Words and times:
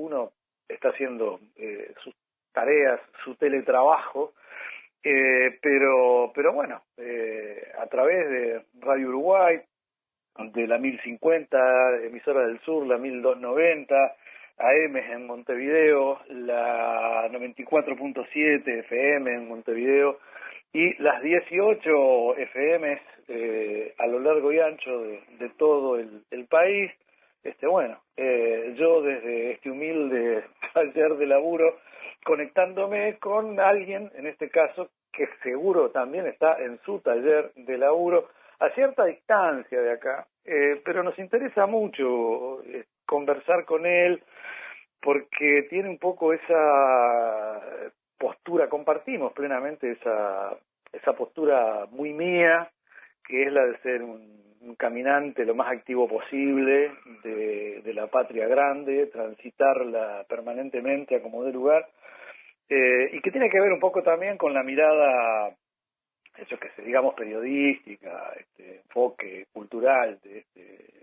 uno 0.00 0.32
está 0.68 0.90
haciendo 0.90 1.40
eh, 1.56 1.92
sus 2.02 2.14
tareas, 2.52 3.00
su 3.24 3.34
teletrabajo, 3.36 4.32
eh, 5.02 5.58
pero, 5.62 6.32
pero 6.34 6.52
bueno, 6.52 6.82
eh, 6.96 7.72
a 7.78 7.86
través 7.86 8.28
de 8.28 8.62
Radio 8.80 9.08
Uruguay, 9.08 9.60
de 10.38 10.66
la 10.66 10.78
1050, 10.78 12.04
emisora 12.04 12.46
del 12.46 12.60
sur, 12.60 12.86
la 12.86 12.98
1290, 12.98 13.94
AM 14.58 14.96
en 14.96 15.26
Montevideo, 15.26 16.20
la 16.28 17.28
94.7 17.30 18.78
FM 18.80 19.34
en 19.34 19.48
Montevideo 19.48 20.18
y 20.72 21.02
las 21.02 21.22
18 21.22 22.36
FM 22.36 23.00
eh, 23.28 23.94
a 23.98 24.06
lo 24.06 24.18
largo 24.18 24.52
y 24.52 24.60
ancho 24.60 25.02
de, 25.38 25.48
todo 25.56 25.96
el, 25.96 26.24
el, 26.30 26.46
país. 26.46 26.90
Este, 27.42 27.66
bueno, 27.66 28.00
eh, 28.16 28.74
yo 28.76 29.00
desde 29.02 29.52
este 29.52 29.70
humilde 29.70 30.44
taller 30.74 31.16
de 31.16 31.26
laburo 31.26 31.78
conectándome 32.24 33.18
con 33.18 33.58
alguien, 33.58 34.10
en 34.14 34.26
este 34.26 34.50
caso, 34.50 34.90
que 35.12 35.26
seguro 35.42 35.90
también 35.90 36.26
está 36.26 36.58
en 36.62 36.78
su 36.84 37.00
taller 37.00 37.52
de 37.54 37.78
laburo 37.78 38.28
a 38.58 38.68
cierta 38.70 39.06
distancia 39.06 39.80
de 39.80 39.92
acá, 39.92 40.26
eh, 40.44 40.80
pero 40.84 41.02
nos 41.02 41.18
interesa 41.18 41.66
mucho 41.66 42.62
eh, 42.64 42.84
conversar 43.06 43.64
con 43.64 43.86
él 43.86 44.22
porque 45.00 45.66
tiene 45.70 45.88
un 45.88 45.98
poco 45.98 46.34
esa 46.34 47.60
postura, 48.18 48.68
compartimos 48.68 49.32
plenamente 49.32 49.92
esa, 49.92 50.54
esa 50.92 51.14
postura 51.14 51.86
muy 51.90 52.12
mía, 52.12 52.70
que 53.26 53.44
es 53.44 53.52
la 53.52 53.64
de 53.64 53.78
ser 53.78 54.02
un, 54.02 54.40
caminante 54.76 55.44
lo 55.44 55.54
más 55.54 55.72
activo 55.72 56.08
posible 56.08 56.92
de, 57.22 57.92
la 57.94 58.06
patria 58.06 58.46
grande, 58.46 59.06
transitarla 59.06 60.24
permanentemente 60.28 61.16
a 61.16 61.22
como 61.22 61.44
de 61.44 61.52
lugar, 61.52 61.88
eh, 62.68 63.10
y 63.12 63.20
que 63.20 63.30
tiene 63.32 63.50
que 63.50 63.60
ver 63.60 63.72
un 63.72 63.80
poco 63.80 64.02
también 64.02 64.36
con 64.36 64.54
la 64.54 64.62
mirada, 64.62 65.54
eso 66.36 66.58
que 66.58 66.70
se 66.70 66.82
digamos 66.82 67.14
periodística, 67.14 68.32
este 68.38 68.76
enfoque 68.76 69.46
cultural 69.52 70.18
de 70.22 70.38
este 70.38 71.00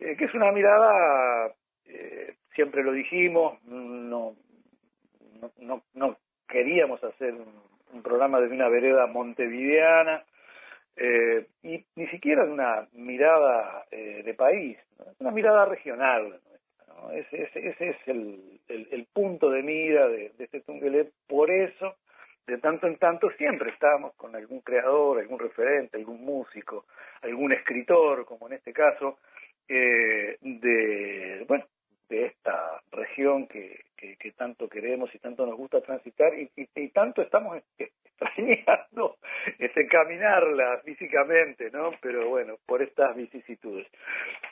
eh, 0.00 0.16
que 0.16 0.24
es 0.24 0.34
una 0.34 0.52
mirada, 0.52 1.52
eh, 1.86 2.34
siempre 2.54 2.82
lo 2.82 2.92
dijimos, 2.92 3.62
no, 3.64 4.34
no, 5.40 5.52
no, 5.58 5.82
no 5.94 6.16
queríamos 6.48 7.02
hacer 7.02 7.34
un, 7.34 8.02
programa 8.02 8.40
de 8.40 8.48
una 8.48 8.68
vereda 8.68 9.06
montevideana, 9.06 10.24
eh, 11.00 11.46
y 11.62 11.84
ni 11.94 12.08
siquiera 12.08 12.44
de 12.44 12.50
una 12.50 12.88
mirada 12.92 13.84
eh, 13.90 14.22
de 14.24 14.34
país, 14.34 14.76
una 15.20 15.30
mirada 15.30 15.64
regional. 15.64 16.40
Ese, 17.12 17.48
ese, 17.54 17.90
es 17.90 17.96
el, 18.06 18.60
el, 18.66 19.06
punto 19.12 19.50
de 19.50 19.62
mira 19.62 20.08
de, 20.08 20.32
este 20.36 20.60
Tungelé. 20.62 21.10
Por 21.28 21.48
eso, 21.48 21.94
de 22.48 22.58
tanto 22.58 22.88
en 22.88 22.96
tanto, 22.96 23.30
siempre 23.38 23.70
estamos 23.70 24.12
con 24.16 24.34
algún 24.34 24.60
creador, 24.62 25.20
algún 25.20 25.38
referente, 25.38 25.96
algún 25.96 26.24
músico, 26.24 26.86
algún 27.22 27.52
escritor, 27.52 28.24
como 28.24 28.48
en 28.48 28.54
este 28.54 28.72
caso, 28.72 29.18
eh, 29.68 30.38
de, 30.40 31.44
bueno, 31.46 31.64
de 32.08 32.26
esta 32.26 32.82
región 32.90 33.46
que, 33.46 33.84
que, 33.98 34.32
tanto 34.32 34.68
queremos 34.68 35.12
y 35.14 35.18
tanto 35.18 35.44
nos 35.44 35.56
gusta 35.56 35.80
transitar 35.80 36.32
y, 36.34 36.50
y, 36.56 36.88
tanto 36.88 37.22
estamos 37.22 37.60
extrañando 37.78 39.16
este, 39.58 39.86
caminarla 39.86 40.80
físicamente, 40.84 41.70
¿no? 41.70 41.90
Pero 42.00 42.28
bueno, 42.28 42.56
por 42.66 42.82
estas 42.82 43.16
vicisitudes. 43.16 43.86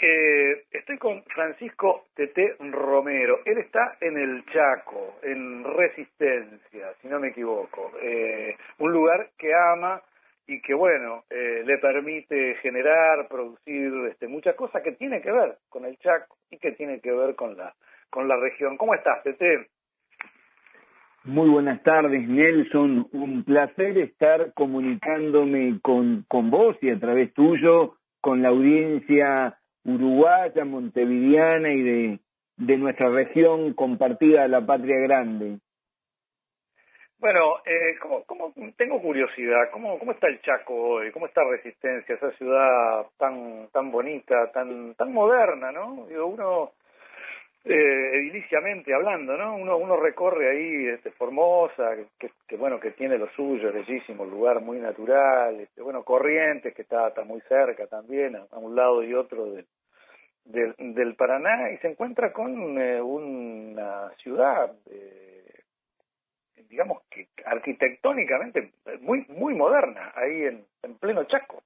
Eh, 0.01 0.65
estoy 0.71 0.99
con 0.99 1.23
Francisco 1.25 2.07
Tete 2.15 2.57
Romero. 2.59 3.41
Él 3.45 3.59
está 3.59 3.97
en 4.01 4.19
el 4.19 4.45
Chaco, 4.47 5.19
en 5.23 5.65
Resistencia, 5.65 6.93
si 7.01 7.09
no 7.09 7.21
me 7.21 7.29
equivoco. 7.29 7.93
Eh, 8.03 8.57
un 8.79 8.93
lugar 8.93 9.31
que 9.39 9.55
ama 9.55 10.03
y 10.49 10.61
que 10.61 10.75
bueno 10.75 11.25
eh, 11.29 11.63
le 11.65 11.79
permite 11.79 12.55
generar 12.57 13.27
producir 13.29 13.93
este, 14.11 14.29
muchas 14.29 14.55
cosas 14.55 14.83
que 14.83 14.93
tienen 14.93 15.21
que 15.23 15.33
ver 15.33 15.57
con 15.69 15.85
el 15.85 15.99
Chaco 15.99 16.37
y 16.51 16.59
que 16.59 16.73
tienen 16.73 17.01
que 17.01 17.13
ver 17.13 17.35
con 17.35 17.57
la 17.57 17.75
con 18.11 18.29
la 18.29 18.37
región 18.37 18.77
cómo 18.77 18.95
estás 18.95 19.23
Tete 19.23 19.69
muy 21.25 21.49
buenas 21.49 21.83
tardes 21.83 22.29
Nelson 22.29 23.09
un 23.13 23.45
placer 23.45 23.99
estar 23.99 24.53
comunicándome 24.55 25.81
con 25.83 26.25
con 26.29 26.51
vos 26.51 26.77
y 26.83 26.91
a 26.91 26.99
través 26.99 27.33
tuyo 27.35 27.97
con 28.21 28.43
la 28.43 28.49
audiencia 28.49 29.59
uruguaya 29.85 30.65
montevideana 30.65 31.73
y 31.73 31.83
de 31.83 32.21
de 32.57 32.77
nuestra 32.79 33.11
región 33.11 33.75
compartida 33.75 34.49
la 34.49 34.65
patria 34.65 34.99
grande 34.99 35.59
bueno, 37.19 37.57
eh, 37.65 37.97
¿cómo, 38.27 38.53
tengo 38.77 39.01
curiosidad, 39.01 39.71
¿cómo, 39.73 39.99
¿cómo 39.99 40.13
está 40.13 40.29
el 40.29 40.41
Chaco 40.43 40.75
hoy? 40.75 41.11
¿Cómo 41.13 41.27
está 41.27 41.43
Resistencia, 41.45 42.15
esa 42.15 42.31
ciudad 42.33 43.07
tan 43.17 43.69
tan 43.73 43.91
bonita, 43.91 44.53
tan 44.53 44.95
tan 44.97 45.13
moderna, 45.13 45.73
¿no? 45.73 46.07
Digo, 46.09 46.27
uno, 46.27 46.73
eh, 47.69 48.11
ediliciamente 48.19 48.95
hablando, 48.95 49.37
¿no? 49.37 49.57
Uno, 49.57 49.77
uno 49.77 49.97
recorre 49.97 50.51
ahí 50.51 50.87
este, 50.87 51.11
Formosa, 51.11 51.97
que, 52.19 52.57
bueno, 52.57 52.79
que 52.79 52.93
tiene 52.93 53.19
lo 53.19 53.29
suyo, 53.31 53.73
bellísimo, 53.73 54.25
lugar 54.25 54.61
muy 54.61 54.79
natural, 54.79 55.61
este, 55.61 55.83
bueno, 55.83 56.05
Corrientes, 56.05 56.73
que 56.75 56.83
está, 56.83 57.09
está 57.09 57.25
muy 57.25 57.41
cerca 57.43 57.89
también, 57.89 58.37
a, 58.37 58.59
un 58.59 58.77
lado 58.77 59.03
y 59.03 59.15
otro 59.15 59.47
del, 59.51 59.67
del, 60.45 60.75
del 60.79 61.17
Paraná, 61.17 61.73
y 61.73 61.79
se 61.79 61.89
encuentra 61.89 62.33
con 62.33 62.81
eh, 62.81 63.03
una 63.03 64.11
ciudad... 64.23 64.73
Eh, 64.91 65.43
digamos 66.69 67.03
que 67.09 67.29
arquitectónicamente 67.45 68.73
muy 69.01 69.25
muy 69.29 69.55
moderna 69.55 70.13
ahí 70.17 70.47
en, 70.47 70.67
en 70.83 70.99
pleno 70.99 71.23
Chaco. 71.25 71.63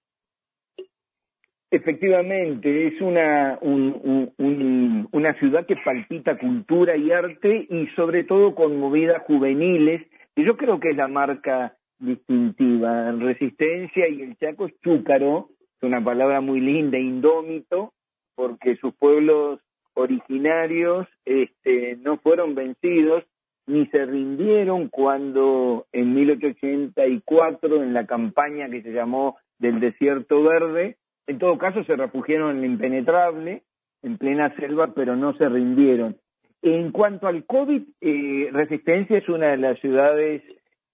Efectivamente, 1.73 2.89
es 2.89 3.01
una, 3.01 3.57
un, 3.61 4.33
un, 4.39 5.09
una 5.13 5.35
ciudad 5.35 5.67
que 5.67 5.77
palpita 5.77 6.37
cultura 6.37 6.97
y 6.97 7.13
arte 7.13 7.67
y 7.71 7.87
sobre 7.95 8.25
todo 8.25 8.57
con 8.57 8.77
movidas 8.77 9.23
juveniles, 9.23 10.03
y 10.35 10.45
yo 10.45 10.57
creo 10.57 10.81
que 10.81 10.91
es 10.91 10.97
la 10.97 11.07
marca 11.07 11.77
distintiva. 12.01 13.13
Resistencia 13.13 14.09
y 14.09 14.23
el 14.23 14.37
Chaco 14.39 14.67
es 14.67 14.75
chúcaro, 14.81 15.51
es 15.77 15.83
una 15.83 16.03
palabra 16.03 16.41
muy 16.41 16.61
linda, 16.61 16.99
indómito, 16.99 17.93
porque 18.35 18.77
sus 18.77 18.93
pueblos 18.95 19.61
originarios 19.95 21.07
este, 21.25 21.97
no 22.03 22.17
fueron 22.19 22.57
vencidos 22.57 23.23
ni 23.67 23.87
se 23.87 24.05
rindieron 24.07 24.89
cuando 24.89 25.87
en 25.93 26.15
1884, 26.15 27.83
en 27.85 27.95
la 27.95 28.07
campaña 28.07 28.69
que 28.69 28.83
se 28.83 28.93
llamó 28.93 29.37
del 29.59 29.79
Desierto 29.79 30.43
Verde, 30.43 30.97
en 31.27 31.39
todo 31.39 31.59
caso 31.59 31.85
se 31.85 31.97
refugiaron 31.97 32.57
en 32.57 32.61
la 32.61 32.67
impenetrable, 32.67 33.63
en 34.03 34.19
plena 34.19 34.55
selva, 34.57 34.93
pero 34.95 35.17
no 35.17 35.35
se 35.35 35.49
rindieron. 35.49 36.17
En 36.63 36.93
cuanto 36.93 37.27
al 37.27 37.45
COVID, 37.47 37.83
eh, 38.01 38.49
Resistencia 38.53 39.19
es 39.19 39.29
una 39.29 39.49
de 39.49 39.57
las 39.57 39.79
ciudades 39.81 40.43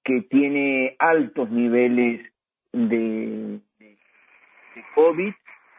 que 0.04 0.22
tiene 0.22 0.94
altos 0.98 1.50
niveles 1.50 2.24
de, 2.72 3.58
de, 3.78 3.98
COVID. 4.94 5.32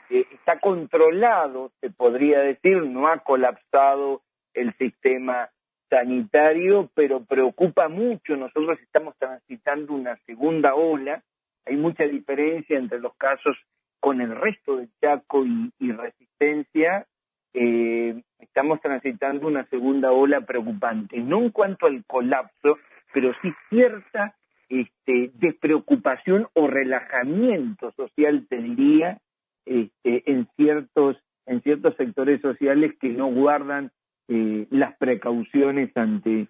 Eh, 0.10 0.26
está 0.34 0.60
controlado, 0.60 1.72
se 1.80 1.90
podría 1.90 2.40
decir, 2.40 2.84
no 2.84 3.08
ha 3.08 3.20
colapsado 3.20 4.22
el 4.54 4.74
sistema 4.78 5.50
sanitario, 5.90 6.90
pero 6.94 7.24
preocupa 7.24 7.88
mucho. 7.88 8.36
Nosotros 8.36 8.78
estamos 8.82 9.16
transitando 9.18 9.94
una 9.94 10.18
segunda 10.26 10.76
ola. 10.76 11.24
Hay 11.66 11.78
mucha 11.78 12.04
diferencia 12.04 12.78
entre 12.78 13.00
los 13.00 13.16
casos 13.16 13.56
con 14.00 14.22
el 14.22 14.36
resto 14.36 14.78
del 14.78 14.90
Chaco 15.02 15.46
y, 15.46 15.92
Resistencia. 15.92 17.06
Eh, 17.54 18.22
estamos 18.40 18.82
transitando 18.82 19.48
una 19.48 19.66
segunda 19.70 20.12
ola 20.12 20.42
preocupante, 20.42 21.18
no 21.20 21.40
en 21.40 21.52
cuanto 21.52 21.88
al 21.88 22.04
colapso, 22.06 22.78
pero 23.14 23.34
sí 23.42 23.52
cierta 23.70 24.36
este, 24.70 25.32
despreocupación 25.36 26.48
o 26.54 26.68
relajamiento 26.68 27.92
social, 27.94 28.46
tendría 28.50 29.20
este, 29.66 30.32
en 30.32 30.48
ciertos 30.56 31.18
en 31.46 31.62
ciertos 31.62 31.96
sectores 31.96 32.42
sociales 32.42 32.94
que 33.00 33.08
no 33.10 33.28
guardan 33.28 33.92
eh, 34.28 34.68
las 34.70 34.98
precauciones 34.98 35.96
ante 35.96 36.50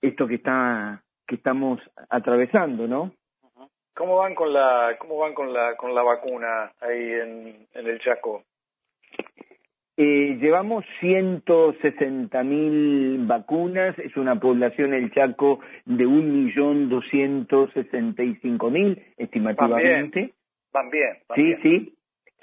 esto 0.00 0.28
que 0.28 0.36
está 0.36 1.02
que 1.26 1.34
estamos 1.36 1.80
atravesando, 2.10 2.86
¿no? 2.86 3.12
¿Cómo 3.94 4.16
van 4.16 4.34
con 4.34 4.52
la 4.52 4.96
cómo 4.98 5.18
van 5.18 5.34
con 5.34 5.52
la 5.52 5.76
con 5.76 5.94
la 5.94 6.02
vacuna 6.02 6.72
ahí 6.80 7.12
en, 7.12 7.66
en 7.74 7.86
el 7.86 8.00
Chaco? 8.00 8.42
Eh, 9.96 10.36
llevamos 10.40 10.84
160 10.98 12.42
mil 12.42 13.24
vacunas, 13.26 13.96
es 14.00 14.16
una 14.16 14.40
población 14.40 14.92
el 14.92 15.12
Chaco 15.12 15.60
de 15.84 16.04
un 16.04 16.44
millón 16.44 16.88
doscientos 16.88 17.72
sesenta 17.72 18.24
y 18.24 18.34
cinco 18.36 18.70
mil 18.70 19.00
estimativamente. 19.16 20.32
Van 20.72 20.90
bien, 20.90 21.18
sí, 21.36 21.54
sí, 21.62 21.94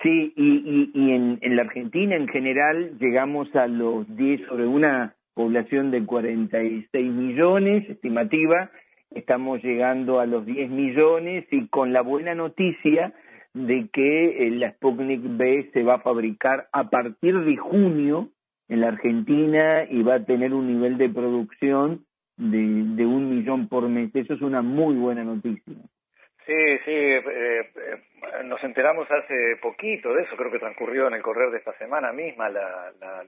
Sí, 0.02 0.34
y, 0.36 0.90
y, 0.96 1.12
en, 1.12 1.38
en, 1.42 1.56
la 1.56 1.62
Argentina 1.62 2.16
en 2.16 2.28
general 2.28 2.98
llegamos 2.98 3.56
a 3.56 3.68
los 3.68 4.08
10 4.18 4.48
sobre 4.48 4.66
una 4.66 5.14
población 5.36 5.92
de 5.92 6.04
46 6.04 7.12
millones 7.12 7.88
estimativa, 7.88 8.72
estamos 9.12 9.64
llegando 9.64 10.20
a 10.20 10.26
los 10.26 10.46
10 10.46 10.70
millones 10.70 11.46
y 11.52 11.68
con 11.68 11.94
la 11.94 12.02
buena 12.02 12.36
noticia 12.36 13.14
de 13.54 13.90
que 13.92 14.48
eh, 14.48 14.52
la 14.52 14.72
Sputnik 14.72 15.22
B 15.24 15.70
se 15.74 15.84
va 15.84 15.96
a 15.96 16.02
fabricar 16.02 16.68
a 16.72 16.90
partir 16.90 17.38
de 17.40 17.58
junio 17.58 18.30
en 18.70 18.82
la 18.82 18.88
Argentina 18.88 19.84
y 19.90 20.02
va 20.04 20.16
a 20.16 20.26
tener 20.26 20.54
un 20.54 20.68
nivel 20.68 20.98
de 20.98 21.10
producción 21.10 22.06
de, 22.38 22.58
de 22.58 23.06
un 23.06 23.30
millón 23.30 23.68
por 23.68 23.88
mes. 23.90 24.10
Eso 24.16 24.34
es 24.34 24.42
una 24.42 24.62
muy 24.62 24.96
buena 24.96 25.24
noticia. 25.24 25.76
Sí, 26.46 26.78
sí, 26.86 26.92
eh, 26.92 27.60
eh, 27.76 28.44
nos 28.46 28.64
enteramos 28.64 29.10
hace 29.12 29.58
poquito 29.62 30.14
de 30.14 30.24
eso, 30.24 30.36
creo 30.36 30.52
que 30.52 30.58
transcurrió 30.58 31.08
en 31.08 31.14
el 31.14 31.22
correr 31.22 31.52
de 31.52 31.60
esta 31.60 31.78
semana 31.78 32.12
misma 32.12 32.50
la, 32.50 32.92
la, 33.00 33.24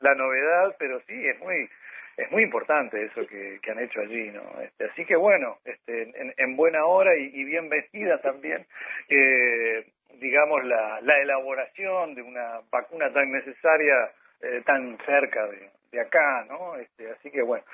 la, 0.00 0.14
novedad, 0.14 0.76
pero 0.78 1.00
sí, 1.08 1.26
es 1.26 1.38
muy 1.40 1.68
es 2.16 2.30
muy 2.30 2.42
importante 2.42 3.04
eso 3.04 3.26
que, 3.26 3.60
han 3.70 3.78
hecho 3.78 4.00
allí, 4.00 4.30
¿no? 4.30 4.42
Este, 4.62 4.84
así 4.86 5.04
que 5.04 5.16
bueno, 5.16 5.58
este, 5.64 6.02
en, 6.02 6.34
en 6.36 6.56
buena 6.56 6.84
hora 6.86 7.16
y, 7.16 7.30
y 7.34 7.44
bien 7.44 7.68
vestida 7.68 8.20
también, 8.20 8.66
eh, 9.08 9.86
digamos, 10.18 10.64
la, 10.64 11.00
la 11.02 11.18
elaboración 11.20 12.14
de 12.14 12.22
una 12.22 12.60
vacuna 12.70 13.12
tan 13.12 13.30
necesaria, 13.30 14.10
eh, 14.40 14.62
tan 14.64 14.96
cerca 15.04 15.46
de, 15.46 15.70
de 15.92 16.00
acá, 16.00 16.46
¿no? 16.48 16.76
Este, 16.76 17.10
así 17.10 17.30
que 17.30 17.42
bueno. 17.42 17.64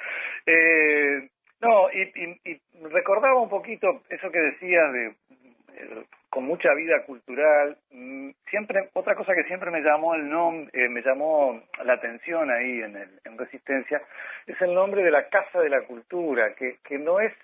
Eh, 0.46 1.28
no, 1.60 1.88
y, 1.92 2.40
y, 2.44 2.60
recordaba 2.88 3.40
un 3.40 3.48
poquito 3.48 4.02
eso 4.08 4.30
que 4.32 4.40
decías 4.40 4.92
de 4.92 5.06
eh, 5.06 6.04
con 6.32 6.44
mucha 6.44 6.72
vida 6.72 7.04
cultural. 7.04 7.76
Mm, 7.90 8.30
siempre 8.48 8.88
otra 8.94 9.14
cosa 9.14 9.34
que 9.34 9.44
siempre 9.44 9.70
me 9.70 9.82
llamó 9.82 10.14
el 10.14 10.30
nombre, 10.30 10.70
eh, 10.72 10.88
me 10.88 11.02
llamó 11.02 11.62
la 11.84 11.92
atención 11.92 12.50
ahí 12.50 12.80
en, 12.80 12.96
el, 12.96 13.20
en 13.26 13.36
Resistencia 13.36 14.00
es 14.46 14.58
el 14.62 14.72
nombre 14.72 15.04
de 15.04 15.10
la 15.10 15.28
Casa 15.28 15.60
de 15.60 15.68
la 15.68 15.82
Cultura, 15.82 16.54
que 16.54 16.78
que 16.84 16.98
no 16.98 17.20
es 17.20 17.34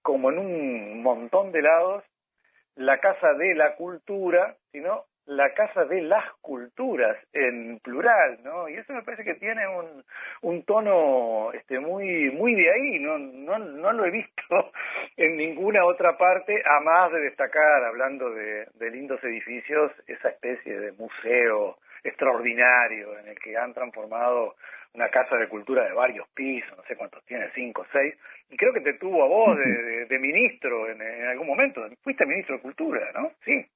como 0.00 0.30
en 0.30 0.38
un 0.38 1.02
montón 1.02 1.50
de 1.50 1.62
lados 1.62 2.04
la 2.76 2.98
Casa 3.00 3.32
de 3.32 3.52
la 3.56 3.74
Cultura, 3.74 4.54
sino 4.70 5.06
la 5.26 5.52
casa 5.54 5.84
de 5.84 6.02
las 6.02 6.32
culturas 6.40 7.16
en 7.32 7.80
plural, 7.80 8.38
¿no? 8.44 8.68
Y 8.68 8.74
eso 8.74 8.92
me 8.92 9.02
parece 9.02 9.24
que 9.24 9.34
tiene 9.34 9.66
un, 9.66 10.04
un 10.42 10.62
tono 10.64 11.52
este 11.52 11.80
muy 11.80 12.30
muy 12.30 12.54
de 12.54 12.70
ahí, 12.70 12.98
no, 13.00 13.18
no 13.18 13.58
no 13.58 13.92
lo 13.92 14.04
he 14.04 14.10
visto 14.10 14.72
en 15.16 15.36
ninguna 15.36 15.84
otra 15.84 16.16
parte 16.16 16.62
a 16.64 16.80
más 16.80 17.10
de 17.12 17.20
destacar 17.20 17.84
hablando 17.84 18.30
de, 18.30 18.66
de 18.74 18.90
lindos 18.90 19.22
edificios 19.24 19.90
esa 20.06 20.28
especie 20.28 20.78
de 20.78 20.92
museo 20.92 21.78
extraordinario 22.04 23.18
en 23.18 23.28
el 23.28 23.38
que 23.40 23.56
han 23.56 23.74
transformado 23.74 24.54
una 24.94 25.08
casa 25.08 25.36
de 25.36 25.48
cultura 25.48 25.84
de 25.84 25.92
varios 25.92 26.26
pisos, 26.28 26.74
no 26.76 26.84
sé 26.84 26.96
cuántos 26.96 27.24
tiene, 27.26 27.50
cinco 27.54 27.82
o 27.82 27.86
seis, 27.92 28.14
y 28.48 28.56
creo 28.56 28.72
que 28.72 28.80
te 28.80 28.94
tuvo 28.94 29.24
a 29.24 29.28
vos 29.28 29.58
de, 29.58 30.06
de, 30.06 30.18
ministro 30.18 30.88
en, 30.88 31.02
en, 31.02 31.26
algún 31.26 31.48
momento, 31.48 31.84
fuiste 32.02 32.24
ministro 32.24 32.56
de 32.56 32.62
cultura, 32.62 33.10
¿no? 33.12 33.32
Sí 33.44 33.66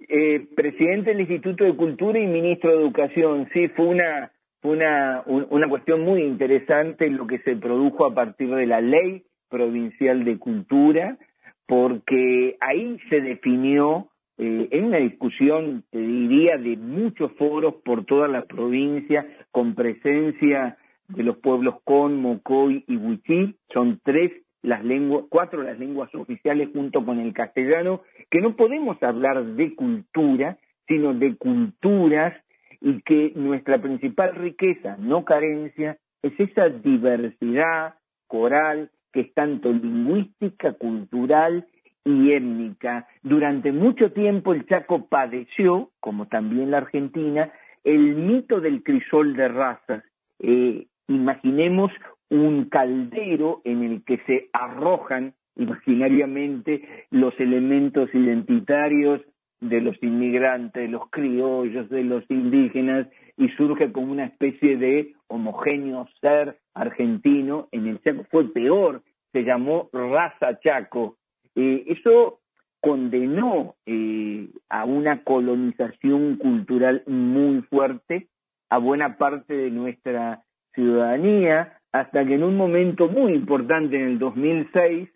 eh, 0.00 0.46
presidente 0.54 1.10
del 1.10 1.20
Instituto 1.20 1.64
de 1.64 1.76
Cultura 1.76 2.18
y 2.18 2.26
ministro 2.26 2.70
de 2.70 2.82
Educación. 2.82 3.48
Sí, 3.52 3.68
fue 3.68 3.86
una, 3.86 4.32
una, 4.62 5.22
una 5.26 5.68
cuestión 5.68 6.02
muy 6.02 6.22
interesante 6.22 7.10
lo 7.10 7.26
que 7.26 7.38
se 7.40 7.56
produjo 7.56 8.06
a 8.06 8.14
partir 8.14 8.54
de 8.54 8.66
la 8.66 8.80
ley 8.80 9.24
provincial 9.48 10.24
de 10.24 10.38
cultura, 10.38 11.18
porque 11.66 12.56
ahí 12.60 12.98
se 13.08 13.20
definió 13.20 14.08
eh, 14.38 14.68
en 14.70 14.84
una 14.84 14.98
discusión, 14.98 15.84
te 15.90 15.98
diría, 15.98 16.56
de 16.58 16.76
muchos 16.76 17.32
foros 17.32 17.74
por 17.84 18.04
toda 18.04 18.28
la 18.28 18.42
provincia, 18.42 19.26
con 19.50 19.74
presencia 19.74 20.76
de 21.08 21.22
los 21.22 21.38
pueblos 21.38 21.76
Con, 21.84 22.20
Mocoy 22.20 22.84
y 22.86 22.96
Huichí, 22.96 23.56
son 23.72 24.00
tres 24.04 24.30
las 24.62 24.84
lenguas, 24.84 25.24
cuatro 25.28 25.62
las 25.62 25.78
lenguas 25.78 26.14
oficiales 26.14 26.68
junto 26.72 27.04
con 27.04 27.20
el 27.20 27.32
castellano, 27.32 28.02
que 28.30 28.40
no 28.40 28.56
podemos 28.56 29.02
hablar 29.02 29.44
de 29.44 29.74
cultura, 29.74 30.58
sino 30.86 31.14
de 31.14 31.36
culturas 31.36 32.34
y 32.80 33.00
que 33.02 33.32
nuestra 33.34 33.80
principal 33.80 34.34
riqueza, 34.34 34.96
no 34.98 35.24
carencia, 35.24 35.98
es 36.22 36.32
esa 36.38 36.68
diversidad 36.68 37.94
coral 38.26 38.90
que 39.12 39.20
es 39.20 39.34
tanto 39.34 39.72
lingüística, 39.72 40.72
cultural 40.74 41.66
y 42.04 42.32
étnica. 42.32 43.06
Durante 43.22 43.72
mucho 43.72 44.12
tiempo 44.12 44.52
el 44.52 44.66
Chaco 44.66 45.06
padeció, 45.08 45.90
como 46.00 46.26
también 46.26 46.70
la 46.70 46.78
Argentina, 46.78 47.52
el 47.84 48.16
mito 48.16 48.60
del 48.60 48.82
crisol 48.82 49.34
de 49.34 49.48
razas. 49.48 50.04
Eh, 50.40 50.86
imaginemos 51.08 51.90
un 52.30 52.68
caldero 52.68 53.62
en 53.64 53.82
el 53.82 54.04
que 54.04 54.18
se 54.26 54.50
arrojan 54.52 55.34
imaginariamente 55.56 57.06
los 57.10 57.38
elementos 57.40 58.14
identitarios 58.14 59.20
de 59.60 59.80
los 59.80 60.00
inmigrantes, 60.02 60.88
los 60.88 61.10
criollos, 61.10 61.88
de 61.88 62.04
los 62.04 62.24
indígenas, 62.30 63.08
y 63.36 63.48
surge 63.50 63.92
como 63.92 64.12
una 64.12 64.26
especie 64.26 64.76
de 64.76 65.14
homogéneo 65.28 66.06
ser 66.20 66.58
argentino 66.74 67.68
en 67.72 67.86
el 67.86 68.00
Chaco. 68.02 68.24
Fue 68.30 68.52
peor, 68.52 69.02
se 69.32 69.42
llamó 69.42 69.88
raza 69.92 70.58
Chaco. 70.60 71.16
Eh, 71.54 71.84
eso 71.88 72.40
condenó 72.80 73.74
eh, 73.86 74.48
a 74.68 74.84
una 74.84 75.24
colonización 75.24 76.36
cultural 76.36 77.02
muy 77.06 77.62
fuerte 77.62 78.28
a 78.70 78.78
buena 78.78 79.16
parte 79.16 79.54
de 79.54 79.70
nuestra 79.70 80.42
ciudadanía, 80.74 81.77
hasta 81.92 82.24
que 82.24 82.34
en 82.34 82.42
un 82.42 82.56
momento 82.56 83.08
muy 83.08 83.32
importante 83.32 83.96
en 83.96 84.08
el 84.08 84.18
2006, 84.18 85.08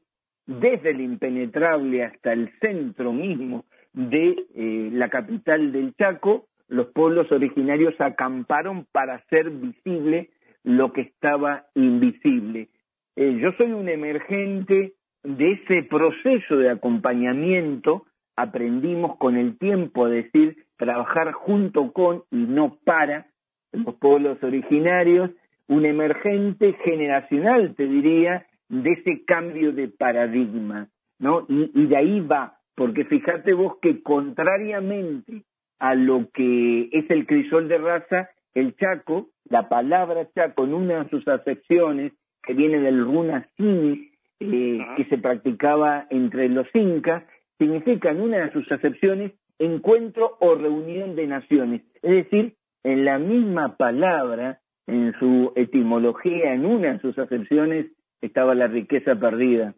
desde 0.47 0.91
el 0.91 1.01
impenetrable 1.01 2.05
hasta 2.05 2.33
el 2.33 2.51
centro 2.61 3.13
mismo 3.13 3.65
de 3.93 4.37
eh, 4.55 4.91
la 4.93 5.09
capital 5.09 5.73
del 5.73 5.95
Chaco, 5.95 6.47
los 6.69 6.89
pueblos 6.89 7.31
originarios 7.31 7.95
acamparon 8.01 8.87
para 8.93 9.17
hacer 9.17 9.51
visible 9.51 10.31
lo 10.65 10.93
que 10.93 11.03
estaba 11.03 11.67
invisible. 11.75 12.69
Eh, 13.17 13.39
yo 13.41 13.53
soy 13.53 13.73
un 13.73 13.89
emergente 13.89 14.95
de 15.23 15.53
ese 15.53 15.83
proceso 15.85 16.57
de 16.57 16.71
acompañamiento, 16.71 18.07
aprendimos 18.37 19.19
con 19.19 19.37
el 19.37 19.59
tiempo 19.59 20.07
a 20.07 20.11
decir 20.11 20.65
trabajar 20.77 21.33
junto 21.33 21.93
con 21.93 22.25
y 22.31 22.37
no 22.37 22.79
para 22.85 23.27
los 23.73 23.95
pueblos 23.97 24.43
originarios 24.43 25.31
un 25.69 25.87
emergente 25.87 26.75
generacional, 26.85 27.75
te 27.75 27.87
diría, 27.87 28.47
de 28.69 28.93
ese 28.93 29.25
cambio 29.25 29.73
de 29.73 29.89
paradigma, 29.89 30.89
¿no? 31.19 31.45
Y, 31.49 31.87
de 31.87 31.97
ahí 31.97 32.21
va, 32.21 32.59
porque 32.75 33.05
fíjate 33.05 33.53
vos 33.53 33.77
que 33.83 34.03
contrariamente 34.03 35.43
a 35.79 35.95
lo 35.95 36.31
que 36.33 36.89
es 36.93 37.11
el 37.11 37.27
crisol 37.27 37.69
de 37.69 37.79
raza, 37.79 38.31
el 38.55 38.75
chaco, 38.77 39.29
la 39.45 39.69
palabra 39.69 40.29
chaco 40.35 40.65
en 40.65 40.75
una 40.75 41.05
de 41.05 41.11
sus 41.11 41.27
acepciones, 41.29 42.13
que 42.43 42.55
viene 42.55 42.81
del 42.81 43.05
runa 43.05 43.49
eh, 43.59 44.79
que 44.97 45.05
se 45.05 45.19
practicaba 45.19 46.07
entre 46.11 46.49
los 46.49 46.67
incas, 46.75 47.25
significa 47.59 48.11
en 48.11 48.21
una 48.21 48.39
de 48.39 48.53
sus 48.53 48.71
acepciones 48.73 49.33
encuentro 49.59 50.37
o 50.41 50.55
reunión 50.55 51.15
de 51.15 51.27
naciones. 51.27 51.83
Es 52.03 52.11
decir, 52.11 52.55
en 52.83 53.05
la 53.05 53.19
misma 53.19 53.77
palabra 53.77 54.59
en 54.87 55.13
su 55.19 55.53
etimología, 55.57 56.53
en 56.53 56.67
una 56.67 56.95
de 56.95 56.99
sus 57.01 57.19
acepciones, 57.19 57.87
estaba 58.21 58.55
la 58.55 58.67
riqueza 58.67 59.15
perdida. 59.17 59.75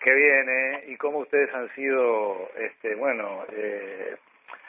Qué 0.00 0.14
bien, 0.14 0.48
¿eh? 0.48 0.84
Y 0.88 0.96
cómo 0.96 1.18
ustedes 1.18 1.52
han 1.54 1.68
sido, 1.74 2.48
este, 2.56 2.94
bueno, 2.94 3.44
eh, 3.50 4.16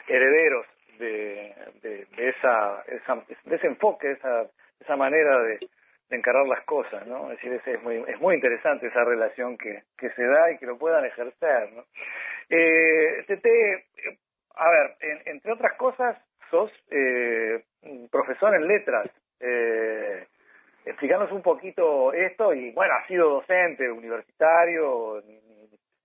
herederos 0.08 0.66
de, 0.98 1.54
esa, 2.16 2.82
esa, 2.88 3.22
de 3.44 3.56
ese 3.56 3.66
enfoque, 3.66 4.10
esa, 4.12 4.46
esa 4.80 4.96
manera 4.96 5.40
de, 5.42 5.58
de 6.08 6.16
encarar 6.16 6.46
las 6.46 6.64
cosas, 6.64 7.06
¿no? 7.06 7.30
Es 7.30 7.40
decir, 7.40 7.52
es, 7.52 7.66
es, 7.66 7.82
muy, 7.82 8.02
es 8.08 8.20
muy 8.20 8.34
interesante 8.34 8.86
esa 8.86 9.04
relación 9.04 9.56
que, 9.58 9.82
que 9.96 10.10
se 10.10 10.24
da 10.24 10.50
y 10.50 10.58
que 10.58 10.66
lo 10.66 10.78
puedan 10.78 11.04
ejercer, 11.04 11.72
¿no? 11.72 11.84
Eh, 12.50 13.24
a 14.56 14.70
ver, 14.70 14.96
en, 15.00 15.36
entre 15.36 15.52
otras 15.52 15.74
cosas, 15.74 16.16
sos 16.50 16.70
eh, 16.90 17.62
profesor 18.10 18.54
en 18.54 18.66
letras. 18.66 19.10
Eh, 19.40 20.26
explícanos 20.84 21.30
un 21.32 21.42
poquito 21.42 22.12
esto 22.12 22.54
y 22.54 22.72
bueno, 22.72 22.94
has 22.94 23.06
sido 23.06 23.30
docente 23.30 23.90
universitario, 23.90 25.22
ni, 25.26 25.38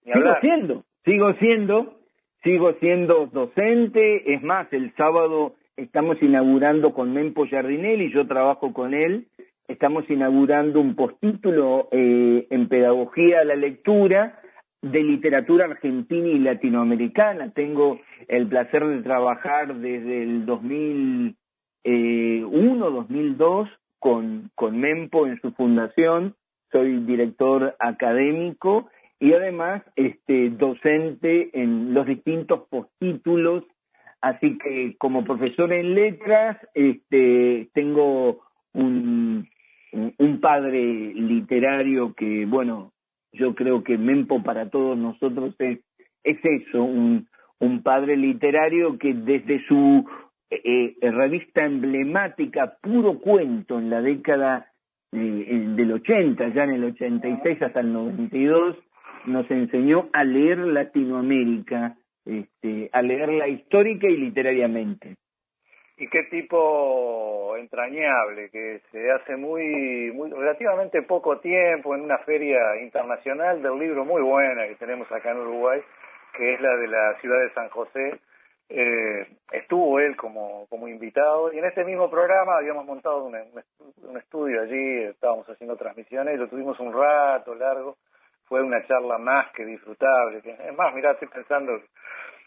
Sigo 0.03 0.35
siendo, 0.41 0.83
sigo 1.05 1.33
siendo, 1.35 1.97
sigo 2.43 2.73
siendo 2.73 3.27
docente, 3.27 4.33
es 4.33 4.43
más, 4.43 4.71
el 4.73 4.93
sábado 4.95 5.53
estamos 5.77 6.21
inaugurando 6.21 6.93
con 6.93 7.13
Mempo 7.13 7.47
Jardinelli, 7.47 8.12
yo 8.12 8.27
trabajo 8.27 8.73
con 8.73 8.93
él, 8.93 9.27
estamos 9.69 10.09
inaugurando 10.09 10.81
un 10.81 10.95
postítulo 10.95 11.88
eh, 11.91 12.47
en 12.50 12.67
pedagogía 12.67 13.39
a 13.39 13.45
la 13.45 13.55
lectura 13.55 14.41
de 14.83 15.01
literatura 15.01 15.65
argentina 15.65 16.27
y 16.27 16.37
latinoamericana. 16.39 17.51
Tengo 17.53 17.99
el 18.27 18.47
placer 18.47 18.85
de 18.85 19.01
trabajar 19.01 19.75
desde 19.75 20.23
el 20.23 20.45
2001, 20.45 22.91
2002 22.91 23.69
con, 23.99 24.51
con 24.55 24.79
Mempo 24.79 25.25
en 25.25 25.39
su 25.39 25.53
fundación. 25.53 26.35
Soy 26.71 26.97
director 27.05 27.75
académico 27.79 28.89
y 29.19 29.33
además 29.33 29.83
este, 29.95 30.49
docente 30.49 31.49
en 31.53 31.93
los 31.93 32.05
distintos 32.05 32.67
postítulos. 32.69 33.63
Así 34.21 34.57
que 34.57 34.97
como 34.97 35.23
profesor 35.23 35.71
en 35.71 35.95
letras 35.95 36.57
este, 36.73 37.69
tengo 37.73 38.41
un, 38.73 39.47
un 39.93 40.41
padre 40.41 41.13
literario 41.13 42.13
que, 42.15 42.45
bueno, 42.45 42.92
yo 43.33 43.55
creo 43.55 43.83
que 43.83 43.97
Mempo 43.97 44.41
para 44.43 44.69
todos 44.69 44.97
nosotros 44.97 45.55
es, 45.59 45.79
es 46.23 46.37
eso, 46.43 46.83
un, 46.83 47.27
un 47.59 47.83
padre 47.83 48.15
literario 48.15 48.97
que 48.97 49.13
desde 49.13 49.65
su 49.67 50.05
eh, 50.49 50.95
eh, 51.01 51.11
revista 51.11 51.65
emblemática 51.65 52.77
Puro 52.81 53.19
Cuento 53.19 53.79
en 53.79 53.89
la 53.89 54.01
década 54.01 54.67
eh, 55.11 55.65
del 55.75 55.91
80, 55.91 56.49
ya 56.49 56.63
en 56.63 56.71
el 56.71 56.83
86 56.85 57.61
hasta 57.61 57.79
el 57.79 57.91
92, 57.91 58.77
nos 59.25 59.49
enseñó 59.49 60.09
a 60.13 60.23
leer 60.23 60.59
Latinoamérica, 60.59 61.97
este, 62.25 62.89
a 62.93 63.01
leerla 63.01 63.47
histórica 63.47 64.07
y 64.07 64.17
literariamente 64.17 65.15
y 65.97 66.07
qué 66.07 66.23
tipo 66.23 67.55
entrañable 67.57 68.50
que 68.50 68.81
se 68.91 69.12
hace 69.12 69.35
muy, 69.35 70.12
muy 70.13 70.31
relativamente 70.31 71.01
poco 71.03 71.39
tiempo 71.39 71.93
en 71.93 72.01
una 72.01 72.17
feria 72.19 72.81
internacional 72.81 73.62
del 73.62 73.77
libro 73.77 74.03
muy 74.03 74.21
buena 74.21 74.67
que 74.67 74.75
tenemos 74.75 75.12
acá 75.12 75.31
en 75.31 75.39
Uruguay 75.39 75.81
que 76.33 76.55
es 76.55 76.62
la 76.62 76.75
de 76.75 76.88
la 76.88 77.19
ciudad 77.21 77.39
de 77.39 77.53
San 77.53 77.69
José. 77.69 78.19
Eh, 78.69 79.27
estuvo 79.51 80.00
él 80.00 80.15
como, 80.15 80.65
como 80.67 80.88
invitado 80.88 81.53
y 81.53 81.59
en 81.59 81.65
este 81.65 81.83
mismo 81.83 82.09
programa 82.09 82.57
habíamos 82.57 82.85
montado 82.85 83.25
un, 83.25 83.35
un 83.35 84.17
estudio 84.17 84.62
allí 84.62 85.03
estábamos 85.03 85.47
haciendo 85.47 85.75
transmisiones 85.75 86.33
y 86.33 86.38
lo 86.38 86.47
tuvimos 86.47 86.79
un 86.79 86.93
rato 86.93 87.53
largo. 87.53 87.97
Fue 88.45 88.62
una 88.62 88.85
charla 88.88 89.17
más 89.17 89.51
que 89.51 89.65
disfrutable 89.65 90.41
es 90.43 90.75
más 90.75 90.93
mira 90.93 91.12
estoy 91.12 91.27
pensando 91.27 91.79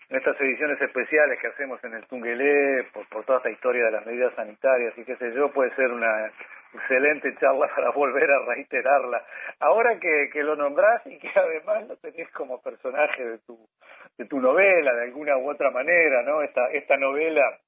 en 0.08 0.16
estas 0.16 0.40
ediciones 0.40 0.80
especiales 0.80 1.38
que 1.40 1.48
hacemos 1.48 1.82
en 1.82 1.94
el 1.94 2.06
Tungelé 2.06 2.84
por, 2.92 3.08
por 3.08 3.24
toda 3.24 3.38
esta 3.38 3.50
historia 3.50 3.86
de 3.86 3.90
las 3.90 4.06
medidas 4.06 4.34
sanitarias 4.34 4.96
y 4.96 5.04
qué 5.04 5.16
sé 5.16 5.32
yo, 5.34 5.50
puede 5.50 5.74
ser 5.74 5.90
una 5.90 6.30
excelente 6.74 7.34
charla 7.40 7.68
para 7.74 7.90
volver 7.90 8.30
a 8.30 8.44
reiterarla. 8.46 9.24
Ahora 9.60 9.98
que, 9.98 10.30
que 10.32 10.42
lo 10.42 10.54
nombrás 10.54 11.04
y 11.06 11.18
que 11.18 11.30
además 11.34 11.88
lo 11.88 11.96
tenés 11.96 12.30
como 12.30 12.62
personaje 12.62 13.24
de 13.24 13.38
tu, 13.38 13.58
de 14.16 14.26
tu 14.26 14.40
novela, 14.40 14.94
de 14.94 15.02
alguna 15.04 15.36
u 15.38 15.50
otra 15.50 15.70
manera, 15.70 16.22
¿no? 16.22 16.42
Esta, 16.42 16.70
esta 16.70 16.96
novela, 16.96 17.58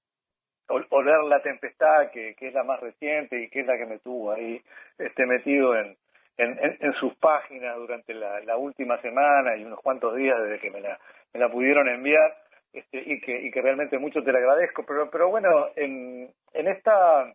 Oler 0.68 1.25
la 1.25 1.42
Tempestad, 1.42 2.11
que, 2.11 2.35
que 2.35 2.49
es 2.49 2.54
la 2.54 2.62
más 2.62 2.78
reciente 2.80 3.40
y 3.40 3.49
que 3.49 3.61
es 3.61 3.66
la 3.66 3.76
que 3.76 3.87
me 3.87 3.99
tuvo 3.99 4.33
ahí 4.33 4.62
este, 4.99 5.26
metido 5.26 5.76
en, 5.76 5.97
en, 6.38 6.76
en, 6.80 6.92
sus 6.95 7.14
páginas 7.16 7.76
durante 7.76 8.14
la, 8.14 8.40
la 8.40 8.57
última 8.57 9.00
semana 9.02 9.57
y 9.57 9.64
unos 9.64 9.80
cuantos 9.80 10.14
días 10.14 10.40
desde 10.40 10.61
que 10.61 10.71
me 10.71 10.80
la 10.80 10.99
me 11.35 11.40
la 11.40 11.50
pudieron 11.50 11.88
enviar 11.88 12.35
este, 12.73 13.02
y 13.04 13.21
que 13.21 13.40
y 13.42 13.50
que 13.50 13.61
realmente 13.61 13.99
mucho 13.99 14.23
te 14.23 14.33
la 14.33 14.38
agradezco. 14.38 14.85
Pero 14.87 15.11
pero 15.11 15.28
bueno 15.30 15.68
en 15.75 16.30
en 16.52 16.68
esta 16.68 17.35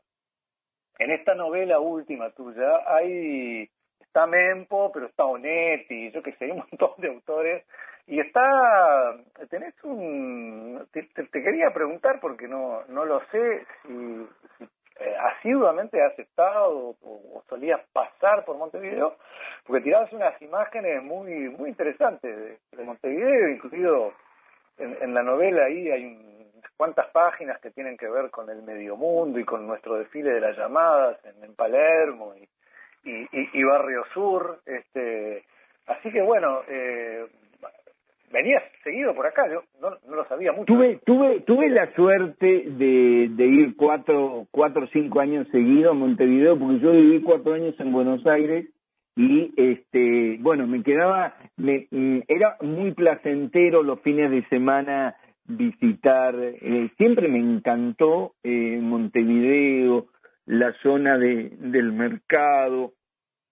en 0.99 1.11
esta 1.11 1.35
novela 1.35 1.79
última 1.79 2.31
tuya 2.31 2.81
hay 2.87 3.69
está 3.99 4.25
Mempo 4.25 4.91
pero 4.93 5.07
está 5.07 5.25
Onetti 5.25 6.11
yo 6.11 6.23
que 6.23 6.33
sé 6.33 6.45
un 6.51 6.59
montón 6.59 6.93
de 6.97 7.09
autores 7.09 7.65
y 8.07 8.19
está 8.19 9.15
tenés 9.49 9.73
un 9.83 10.87
te, 10.91 11.07
quería 11.29 11.71
preguntar 11.73 12.19
porque 12.21 12.47
no 12.47 12.83
no 12.87 13.05
lo 13.05 13.21
sé 13.31 13.65
si, 13.81 14.27
si 14.57 14.65
eh, 14.99 15.15
asiduamente 15.19 16.01
has 16.01 16.17
estado 16.19 16.95
o, 17.01 17.43
solías 17.49 17.81
pasar 17.91 18.45
por 18.45 18.57
Montevideo, 18.57 19.17
porque 19.65 19.83
tirabas 19.83 20.11
unas 20.13 20.39
imágenes 20.41 21.03
muy 21.03 21.49
muy 21.49 21.69
interesantes 21.69 22.59
de, 22.71 22.83
Montevideo, 22.83 23.49
incluido 23.49 24.13
en, 24.77 25.13
la 25.13 25.23
novela 25.23 25.65
ahí 25.65 25.89
hay 25.89 26.05
unas 26.55 26.71
cuantas 26.77 27.07
páginas 27.11 27.59
que 27.61 27.71
tienen 27.71 27.97
que 27.97 28.07
ver 28.07 28.29
con 28.29 28.49
el 28.49 28.61
medio 28.61 28.95
mundo 28.95 29.39
y 29.39 29.45
con 29.45 29.65
nuestro 29.65 29.95
desfile 29.95 30.31
de 30.31 30.41
las 30.41 30.57
llamadas 30.57 31.17
en, 31.25 31.55
Palermo 31.55 32.33
y, 32.35 32.47
y, 33.03 33.63
Barrio 33.63 34.03
Sur. 34.13 34.59
este 34.65 35.43
Así 35.85 36.11
que 36.11 36.21
bueno, 36.21 36.61
eh, 36.67 37.27
venías 38.33 38.63
seguido 38.83 39.13
por 39.13 39.27
acá, 39.27 39.43
yo 39.47 39.63
no, 39.79 39.95
no 40.09 40.15
lo 40.15 40.25
sabía 40.25 40.51
mucho. 40.51 40.65
Tuve, 40.65 40.99
tuve, 41.05 41.41
tuve 41.41 41.69
la 41.69 41.93
suerte 41.93 42.65
de, 42.67 43.29
de 43.29 43.45
ir 43.45 43.75
cuatro, 43.77 44.47
cuatro 44.51 44.85
o 44.85 44.87
cinco 44.87 45.19
años 45.19 45.47
seguidos 45.51 45.91
a 45.91 45.95
Montevideo, 45.95 46.57
porque 46.57 46.79
yo 46.79 46.91
viví 46.91 47.21
cuatro 47.21 47.53
años 47.53 47.79
en 47.79 47.91
Buenos 47.91 48.25
Aires 48.25 48.67
y 49.15 49.53
este, 49.55 50.37
bueno, 50.41 50.65
me 50.65 50.81
quedaba, 50.81 51.35
me, 51.55 51.87
mm, 51.91 52.21
era 52.27 52.57
muy 52.61 52.93
placentero 52.93 53.83
los 53.83 54.01
fines 54.01 54.31
de 54.31 54.43
semana 54.49 55.15
visitar, 55.45 56.35
eh, 56.35 56.89
siempre 56.97 57.27
me 57.27 57.37
encantó 57.37 58.33
eh, 58.43 58.79
Montevideo, 58.81 60.07
la 60.45 60.73
zona 60.81 61.17
de, 61.17 61.51
del 61.59 61.93
mercado. 61.93 62.93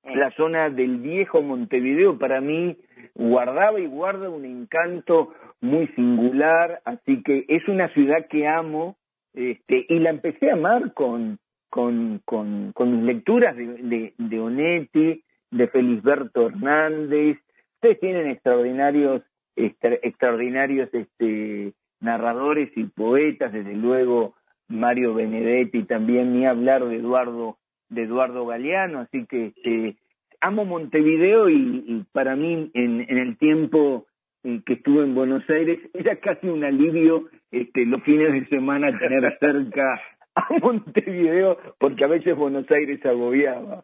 La 0.04 0.32
zona 0.32 0.70
del 0.70 0.98
viejo 0.98 1.42
Montevideo, 1.42 2.18
para 2.18 2.42
mí 2.42 2.78
guardaba 3.16 3.80
y 3.80 3.88
guarda 3.88 4.30
un 4.30 4.46
encanto 4.46 5.34
muy 5.60 5.88
singular, 5.90 6.82
así 6.86 7.22
que 7.24 7.46
es 7.48 7.68
una 7.68 7.88
ciudad 7.90 8.28
que 8.28 8.48
amo 8.48 8.98
este, 9.34 9.86
y 9.88 10.00
la 10.00 10.10
empecé 10.10 10.50
a 10.50 10.54
amar 10.54 10.94
con, 10.94 11.40
con, 11.70 12.22
con, 12.26 12.72
con 12.74 12.96
mis 12.96 13.04
lecturas 13.06 13.56
de, 13.56 13.66
de, 13.66 14.14
de 14.18 14.40
Onetti, 14.40 15.24
de 15.52 15.68
Felisberto 15.68 16.48
Hernández. 16.48 17.38
Ustedes 17.76 18.00
tienen 18.00 18.28
extraordinarios, 18.28 19.22
extraordinarios 19.56 20.90
este, 20.94 21.74
narradores 22.00 22.72
y 22.76 22.86
poetas, 22.86 23.54
desde 23.54 23.76
luego 23.76 24.36
Mario 24.68 25.14
Benedetti 25.14 25.84
también, 25.84 26.34
ni 26.34 26.46
hablar 26.46 26.86
de 26.86 26.96
Eduardo, 26.96 27.58
de 27.92 28.04
Eduardo 28.04 28.46
Galeano, 28.46 29.02
así 29.02 29.26
que 29.28 29.48
este, 29.48 29.98
amo 30.40 30.66
Montevideo 30.66 31.50
y, 31.50 32.06
para 32.12 32.36
mí 32.36 32.72
en, 32.74 33.02
en 33.02 33.18
el 33.18 33.38
tiempo 33.38 34.08
que 34.44 34.74
estuve 34.74 35.04
en 35.04 35.14
Buenos 35.14 35.48
Aires 35.50 35.80
era 35.94 36.16
casi 36.18 36.48
un 36.48 36.64
alivio 36.64 37.30
este, 37.52 37.86
los 37.86 38.02
fines 38.04 38.32
de 38.34 38.46
semana 38.48 38.98
tener 38.98 39.38
cerca 39.40 40.02
a 40.36 40.48
Montevideo 40.62 41.58
porque 41.78 42.04
a 42.06 42.08
veces 42.08 42.36
Buenos 42.36 42.70
Aires 42.72 43.06
agobiaba. 43.06 43.84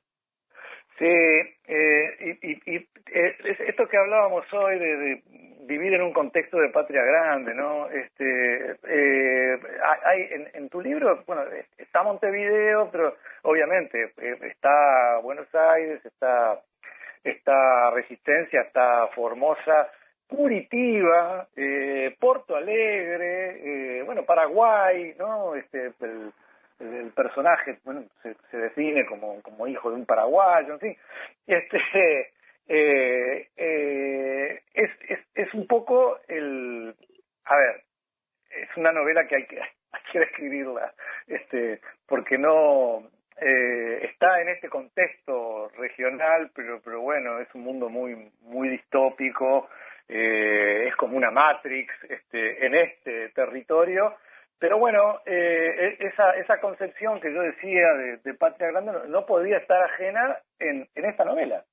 Sí, 0.98 1.06
eh, 1.06 2.38
y, 2.42 2.72
y, 2.72 2.76
eh, 2.76 3.36
esto 3.68 3.88
que 3.88 3.98
hablábamos 3.98 4.52
hoy 4.52 4.80
de, 4.80 5.22
vivir 5.68 5.94
en 5.94 6.02
un 6.02 6.14
contexto 6.14 6.58
de 6.58 6.70
patria 6.70 7.04
grande, 7.04 7.54
¿no? 7.54 7.90
Este, 7.90 8.76
eh, 8.88 9.60
hay 10.06 10.22
en, 10.32 10.50
en, 10.54 10.70
tu 10.70 10.82
libro, 10.82 11.24
bueno, 11.28 11.44
está 11.78 12.04
Montevideo, 12.04 12.90
pero 12.92 13.16
obviamente 13.44 14.14
eh, 14.18 14.38
está 14.42 15.20
Buenos 15.22 15.54
Aires, 15.54 16.04
está 16.06 16.60
está 17.24 17.92
Resistencia, 17.92 18.62
está 18.62 19.08
Formosa, 19.08 19.90
Curitiba, 20.28 21.48
eh, 21.56 22.16
Porto 22.20 22.56
Alegre, 22.56 24.00
eh, 24.00 24.04
bueno, 24.04 24.24
Paraguay, 24.24 25.14
¿no? 25.18 25.56
Este, 25.56 25.92
el, 26.00 27.12
personaje 27.16 27.80
bueno, 27.84 28.04
se, 28.22 28.36
se, 28.52 28.58
define 28.58 29.06
como, 29.08 29.42
como 29.42 29.68
hijo 29.68 29.90
de 29.90 29.96
un 29.96 30.06
paraguayo, 30.06 30.74
en 30.74 30.80
fin. 30.80 30.98
Este, 31.48 32.32
eh, 32.68 33.50
eh, 33.56 34.62
es, 34.74 34.92
es, 35.10 35.20
es 35.36 35.54
un 35.54 35.68
poco 35.68 36.20
el... 36.28 36.96
A 37.46 37.56
ver, 37.56 37.84
es 38.52 38.70
una 38.78 38.92
novela 38.92 39.28
que 39.28 39.36
hay 39.36 39.46
que, 39.46 39.60
hay 39.92 40.02
que 40.12 40.20
escribirla, 40.24 40.94
este, 41.28 41.82
porque 42.08 42.38
no... 42.38 43.10
Eh, 43.40 44.10
está 44.12 44.42
en 44.42 44.50
este 44.50 44.68
contexto 44.68 45.70
regional, 45.78 46.50
pero, 46.56 46.82
pero 46.84 47.02
bueno, 47.02 47.40
es 47.40 47.48
un 47.54 47.62
mundo 47.62 47.88
muy, 47.88 48.32
muy 48.42 48.68
distópico, 48.68 49.70
es 50.08 50.96
como 50.96 51.18
una 51.18 51.30
Matrix 51.30 51.94
este, 52.10 52.66
en 52.66 52.74
este 52.74 53.30
territorio, 53.36 54.16
pero 54.60 54.80
bueno, 54.80 55.20
eh, 55.26 55.98
e, 56.00 56.08
esa, 56.08 56.32
esa 56.32 56.60
concepción 56.60 57.22
que 57.22 57.32
yo 57.32 57.42
decía 57.42 57.94
de, 57.94 58.18
de 58.18 58.34
Patria 58.34 58.72
Grande 58.72 58.92
no, 59.08 59.26
podía 59.26 59.58
estar 59.58 59.82
ajena 59.84 60.38
en, 60.60 60.88
en 60.96 61.06
esta 61.06 61.26
novela, 61.26 61.64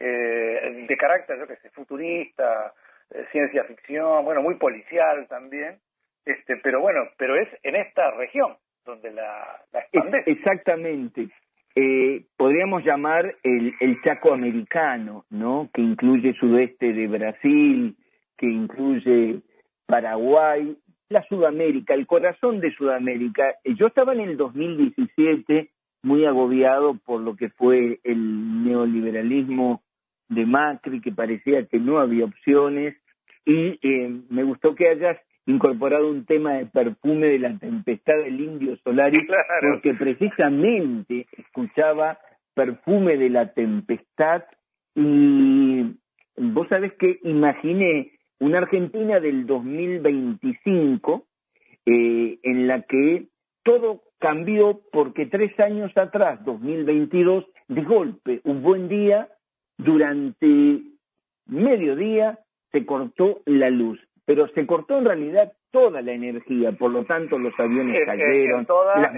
eh, 0.00 0.86
de 0.88 0.96
carácter, 0.96 1.38
yo 1.38 1.46
que 1.46 1.56
sé, 1.56 1.70
futurista, 1.70 2.72
eh, 3.10 3.24
ciencia 3.32 3.64
ficción, 3.64 4.24
bueno, 4.24 4.42
muy 4.42 4.56
policial 4.56 5.26
también, 5.28 5.78
este, 6.24 6.56
pero 6.56 6.80
bueno, 6.80 7.00
pero 7.16 7.36
es 7.36 7.48
en 7.62 7.76
esta 7.76 8.10
región 8.12 8.56
donde 8.84 9.10
la, 9.12 9.60
la 9.72 9.84
Exactamente. 10.26 11.28
eh, 11.74 12.24
podríamos 12.36 12.84
llamar 12.84 13.34
el, 13.42 13.74
el 13.80 14.00
Chaco 14.02 14.32
americano, 14.32 15.24
¿no? 15.30 15.68
Que 15.72 15.82
incluye 15.82 16.32
sudeste 16.34 16.92
de 16.92 17.06
Brasil, 17.06 17.96
que 18.36 18.46
incluye 18.46 19.40
Paraguay, 19.86 20.76
la 21.08 21.22
Sudamérica, 21.24 21.94
el 21.94 22.06
corazón 22.06 22.60
de 22.60 22.70
Sudamérica. 22.72 23.54
Yo 23.64 23.86
estaba 23.88 24.12
en 24.12 24.20
el 24.20 24.36
2017 24.36 25.70
muy 26.02 26.24
agobiado 26.24 26.94
por 27.04 27.20
lo 27.20 27.36
que 27.36 27.48
fue 27.50 27.98
el 28.04 28.64
neoliberalismo 28.64 29.82
de 30.28 30.46
Macri, 30.46 31.00
que 31.00 31.12
parecía 31.12 31.66
que 31.66 31.78
no 31.78 31.98
había 31.98 32.24
opciones, 32.24 32.96
y 33.44 33.78
eh, 33.82 34.20
me 34.28 34.44
gustó 34.44 34.74
que 34.74 34.88
hayas 34.88 35.18
incorporado 35.46 36.10
un 36.10 36.26
tema 36.26 36.54
de 36.54 36.66
perfume 36.66 37.28
de 37.28 37.38
la 37.38 37.58
tempestad 37.58 38.16
del 38.18 38.38
indio 38.38 38.76
Solari, 38.84 39.26
porque 39.62 39.94
precisamente 39.94 41.26
escuchaba 41.32 42.18
perfume 42.54 43.16
de 43.16 43.30
la 43.30 43.54
tempestad 43.54 44.44
y 44.94 45.96
vos 46.36 46.68
sabés 46.68 46.92
que 46.94 47.18
imaginé 47.22 48.12
una 48.40 48.58
Argentina 48.58 49.20
del 49.20 49.46
2025 49.46 51.24
eh, 51.86 52.38
en 52.42 52.66
la 52.66 52.82
que 52.82 53.28
todo 53.62 54.02
cambió 54.18 54.80
porque 54.92 55.26
tres 55.26 55.58
años 55.60 55.96
atrás, 55.96 56.44
2022, 56.44 57.46
de 57.68 57.82
golpe, 57.82 58.40
un 58.44 58.62
buen 58.62 58.88
día, 58.88 59.28
durante 59.78 60.82
mediodía 61.46 62.38
se 62.72 62.84
cortó 62.84 63.40
la 63.46 63.70
luz, 63.70 63.98
pero 64.26 64.48
se 64.48 64.66
cortó 64.66 64.98
en 64.98 65.06
realidad 65.06 65.52
toda 65.70 66.02
la 66.02 66.12
energía, 66.12 66.72
por 66.72 66.90
lo 66.90 67.04
tanto 67.04 67.38
los 67.38 67.58
aviones 67.58 68.04
cayeron. 68.04 68.60
En, 68.60 68.66
toda, 68.66 69.12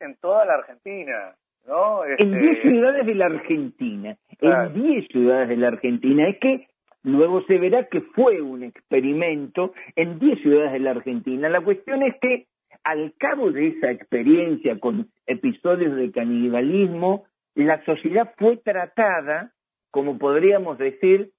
en, 0.00 0.16
toda 0.16 0.44
la 0.44 0.54
Argentina, 0.54 1.34
¿no? 1.66 2.04
En 2.04 2.32
diez 2.32 2.56
este, 2.56 2.68
ciudades 2.68 3.06
de 3.06 3.14
la 3.14 3.26
Argentina, 3.26 4.16
en 4.40 4.74
diez 4.74 5.06
ciudades 5.08 5.48
de 5.48 5.56
la 5.56 5.68
Argentina. 5.68 6.28
Es 6.28 6.38
que 6.38 6.68
luego 7.02 7.42
se 7.44 7.58
verá 7.58 7.84
que 7.84 8.00
fue 8.00 8.40
un 8.42 8.62
experimento 8.62 9.72
en 9.96 10.18
diez 10.18 10.40
ciudades 10.40 10.72
de 10.72 10.80
la 10.80 10.90
Argentina. 10.90 11.48
La 11.48 11.60
cuestión 11.60 12.02
es 12.02 12.14
que 12.20 12.46
al 12.82 13.14
cabo 13.18 13.50
de 13.50 13.68
esa 13.68 13.90
experiencia 13.90 14.78
con 14.78 15.08
episodios 15.26 15.96
de 15.96 16.10
canibalismo, 16.12 17.24
la 17.54 17.82
sociedad 17.84 18.34
fue 18.36 18.58
tratada, 18.58 19.53
como 19.94 20.18
podríamos 20.18 20.76
decir, 20.76 21.30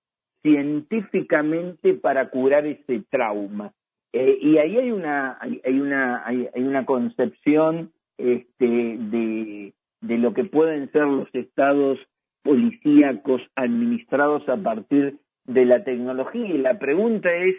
científicamente 0.42 1.94
para 1.94 2.30
curar 2.30 2.66
ese 2.66 3.04
trauma. 3.10 3.74
Eh, 4.14 4.38
y 4.40 4.58
ahí 4.60 4.78
hay 4.78 4.92
una, 4.92 5.38
hay, 5.42 5.60
una, 5.78 6.26
hay, 6.26 6.48
una 6.56 6.86
concepción 6.86 7.92
este, 8.18 8.66
de, 8.66 9.74
de 10.00 10.18
lo 10.18 10.34
que 10.34 10.46
pueden 10.46 10.90
ser 10.94 11.02
los 11.02 11.28
estados 11.36 12.00
policíacos 12.44 13.42
administrados 13.58 14.48
a 14.48 14.56
partir 14.56 15.18
de 15.44 15.66
la 15.66 15.84
tecnología. 15.84 16.46
Y 16.46 16.58
la 16.58 16.80
pregunta 16.80 17.30
es, 17.36 17.56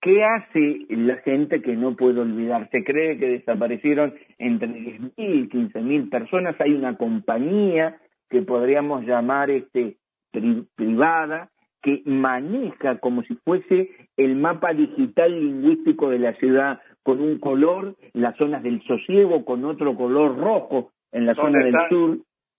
¿Qué 0.00 0.22
hace 0.22 0.86
la 0.90 1.16
gente 1.16 1.62
que 1.62 1.74
no 1.74 1.96
puede 1.96 2.20
olvidar? 2.20 2.68
Se 2.70 2.84
cree 2.84 3.18
que 3.18 3.28
desaparecieron 3.28 4.14
entre 4.38 4.68
10.000 4.68 5.12
y 5.16 5.48
15.000 5.48 6.10
personas. 6.10 6.54
Hay 6.60 6.74
una 6.74 6.96
compañía 6.96 7.96
que 8.28 8.42
podríamos 8.42 9.04
llamar 9.04 9.50
este 9.50 9.96
privada 10.30 11.50
que 11.82 12.02
maneja 12.04 12.98
como 12.98 13.22
si 13.22 13.34
fuese 13.44 13.90
el 14.16 14.34
mapa 14.36 14.72
digital 14.72 15.32
lingüístico 15.32 16.10
de 16.10 16.18
la 16.18 16.32
ciudad 16.34 16.80
con 17.02 17.20
un 17.20 17.38
color 17.38 17.94
en 18.12 18.22
las 18.22 18.36
zonas 18.36 18.62
del 18.62 18.82
sosiego, 18.82 19.44
con 19.44 19.64
otro 19.64 19.94
color 19.94 20.36
rojo 20.36 20.90
en 21.12 21.26
la 21.26 21.34
zona 21.36 21.64
del 21.64 21.74
sur. 21.88 22.18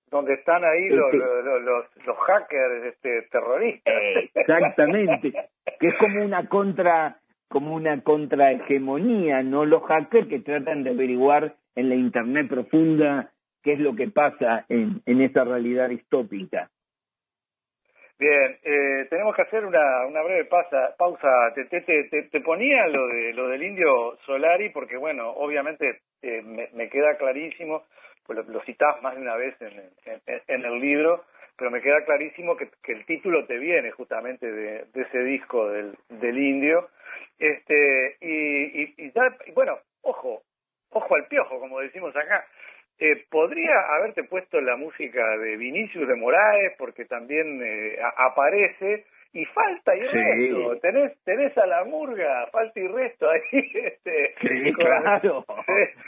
Donde 0.10 0.36
están 0.36 0.64
ahí 0.64 0.88
los, 0.88 1.14
este 1.14 1.18
los, 1.18 2.06
los, 2.06 2.18
hackers 2.20 2.86
este, 2.86 3.24
terroristas. 3.30 3.94
Exactamente, 4.34 5.34
que 5.78 5.88
es 5.88 5.96
como 6.00 6.24
una 6.24 6.48
contra 6.48 7.18
como 7.50 7.76
una 7.76 8.02
contrahegemonía, 8.02 9.44
no 9.44 9.66
los 9.66 9.84
hackers 9.84 10.28
que 10.28 10.40
tratan 10.40 10.84
de 10.84 10.92
averiguar 10.92 11.56
en 11.76 11.90
la 11.90 11.96
Internet 11.96 12.48
profunda 12.48 13.32
qué 13.64 13.74
es 13.74 13.80
lo 13.80 13.96
que 13.96 14.08
pasa 14.10 14.66
en, 14.70 15.02
en 15.06 15.22
esa 15.22 15.44
realidad 15.44 15.90
distópica. 15.90 16.70
Bien, 18.20 18.58
eh, 18.64 19.06
tenemos 19.12 19.36
que 19.36 19.44
hacer 19.44 19.64
una, 19.64 20.06
una 20.08 20.24
breve 20.24 20.46
pausa. 20.46 20.96
pausa. 20.98 21.53
Te, 21.53 21.66
te, 21.66 21.82
te, 21.82 22.24
te, 22.24 22.42
ponía 22.42 22.88
lo, 22.88 23.08
de, 23.08 23.34
lo 23.34 23.48
del 23.48 23.62
indio 23.62 24.18
Solari 24.25 24.70
porque, 24.70 24.98
bueno, 24.98 25.30
obviamente 25.30 26.01
eh, 26.24 26.42
me, 26.42 26.68
me, 26.74 26.90
queda 26.90 27.16
clarísimo, 27.18 27.84
pues 28.25 28.40
lo, 28.40 28.51
lo 28.51 28.62
citás 28.62 29.01
más 29.03 29.16
de 29.16 29.22
una 29.22 29.36
vez 29.36 29.56
en, 29.62 29.92
en, 30.06 30.22
en, 30.48 30.66
el 30.66 30.80
libro, 30.80 31.25
pero 31.56 31.70
me 31.70 31.82
queda 31.82 32.03
clarísimo 32.06 32.58
que, 32.58 32.70
que 32.82 32.94
el 32.94 33.06
título 33.06 33.46
te 33.46 33.58
viene 33.60 33.92
justamente 33.92 34.51
de, 34.51 34.86
ese 34.96 35.20
disco 35.20 35.70
del, 35.70 35.96
del 36.10 36.38
indio 36.40 36.90
este, 37.38 38.18
y, 38.22 39.06
y 39.06 39.12
ya, 39.12 39.36
bueno, 39.53 39.77
ojo, 40.01 40.42
ojo 40.90 41.16
al 41.16 41.27
piojo, 41.27 41.60
como 41.60 41.80
decimos 41.82 42.16
acá. 42.16 42.46
Eh, 43.00 43.25
podría 43.29 43.79
haberte 43.96 44.24
puesto 44.24 44.60
la 44.60 44.75
música 44.75 45.38
de 45.38 45.55
Vinicius 45.57 46.07
de 46.07 46.16
Moraes, 46.16 46.74
porque 46.77 47.05
también 47.05 47.62
eh, 47.64 47.98
aparece, 48.18 49.05
y 49.33 49.46
falta 49.46 49.96
y 49.96 50.01
resto. 50.01 50.79
Tenés, 50.79 51.24
tenés 51.24 51.57
a 51.57 51.68
la 51.68 51.83
murga, 51.83 52.48
falta 52.51 52.79
y 52.79 52.88
resto 52.88 53.29
ahí. 53.29 53.42
Este, 53.51 54.36
sí, 54.42 54.74
claro. 54.74 55.46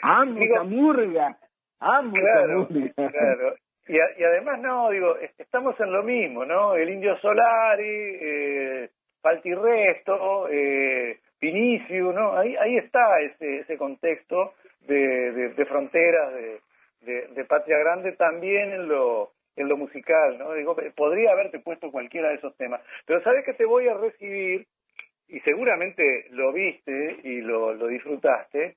amo 0.01 0.45
la 0.45 0.63
murga, 0.63 1.37
amo 1.79 2.13
claro, 2.13 2.67
murga. 2.69 3.11
Claro. 3.11 3.55
Y, 3.87 3.95
y, 3.95 4.23
además, 4.23 4.59
no, 4.59 4.89
digo, 4.89 5.15
estamos 5.37 5.79
en 5.79 5.91
lo 5.91 6.03
mismo, 6.03 6.45
¿no? 6.45 6.75
El 6.75 6.89
Indio 6.89 7.17
Solari, 7.17 8.17
eh, 8.21 8.89
falta 9.21 9.47
y 9.47 9.53
resto, 9.53 10.47
eh, 10.49 11.19
¿no? 11.41 12.37
Ahí, 12.37 12.55
ahí 12.55 12.77
está 12.77 13.19
ese, 13.21 13.59
ese 13.59 13.77
contexto 13.77 14.53
de, 14.81 15.53
de, 15.55 15.65
fronteras, 15.65 16.33
de, 16.33 16.59
de, 17.01 17.45
patria 17.45 17.77
grande, 17.79 18.11
también 18.13 18.71
en 18.71 18.87
lo, 18.87 19.31
en 19.55 19.67
lo 19.67 19.77
musical, 19.77 20.37
¿no? 20.37 20.53
Digo, 20.53 20.75
podría 20.95 21.31
haberte 21.31 21.59
puesto 21.59 21.91
cualquiera 21.91 22.29
de 22.29 22.35
esos 22.35 22.55
temas, 22.57 22.81
pero 23.05 23.21
sabes 23.23 23.45
que 23.45 23.53
te 23.53 23.65
voy 23.65 23.87
a 23.87 23.95
recibir, 23.95 24.67
y 25.27 25.39
seguramente 25.41 26.25
lo 26.31 26.51
viste 26.51 27.17
y 27.23 27.41
lo, 27.41 27.73
lo 27.73 27.87
disfrutaste, 27.87 28.75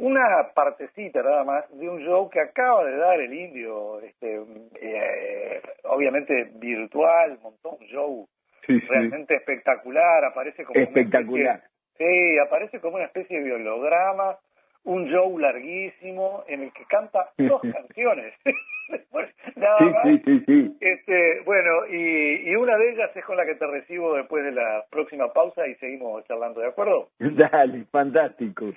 una 0.00 0.50
partecita 0.54 1.22
nada 1.22 1.44
más 1.44 1.78
de 1.78 1.88
un 1.88 2.00
show 2.00 2.30
que 2.30 2.40
acaba 2.40 2.84
de 2.84 2.96
dar 2.96 3.20
el 3.20 3.34
indio, 3.34 4.00
este, 4.00 4.40
eh, 4.80 5.60
obviamente 5.84 6.50
virtual, 6.54 7.38
montó 7.42 7.72
un 7.72 7.86
show 7.86 8.28
realmente 8.66 9.36
espectacular, 9.36 10.24
aparece 10.24 10.64
como 10.64 10.80
espectacular. 10.80 11.62
sí, 11.98 12.38
aparece 12.38 12.80
como 12.80 12.96
una 12.96 13.06
especie 13.06 13.42
de 13.42 13.52
holograma, 13.52 14.38
un 14.84 15.06
show 15.08 15.38
larguísimo 15.38 16.44
en 16.48 16.62
el 16.62 16.72
que 16.72 16.84
canta 16.86 17.30
dos 17.38 17.60
canciones. 17.62 18.34
nada 19.56 19.80
más. 19.80 20.02
Sí, 20.04 20.22
sí, 20.24 20.44
sí. 20.46 20.76
Este, 20.80 21.40
bueno, 21.44 21.86
y, 21.90 22.50
y 22.50 22.56
una 22.56 22.76
de 22.76 22.90
ellas 22.92 23.10
es 23.14 23.24
con 23.24 23.36
la 23.36 23.44
que 23.44 23.54
te 23.54 23.66
recibo 23.66 24.14
después 24.14 24.44
de 24.44 24.52
la 24.52 24.84
próxima 24.90 25.32
pausa 25.32 25.66
y 25.66 25.74
seguimos 25.76 26.24
charlando, 26.26 26.60
¿de 26.60 26.68
acuerdo? 26.68 27.08
Dale, 27.18 27.84
fantástico. 27.90 28.72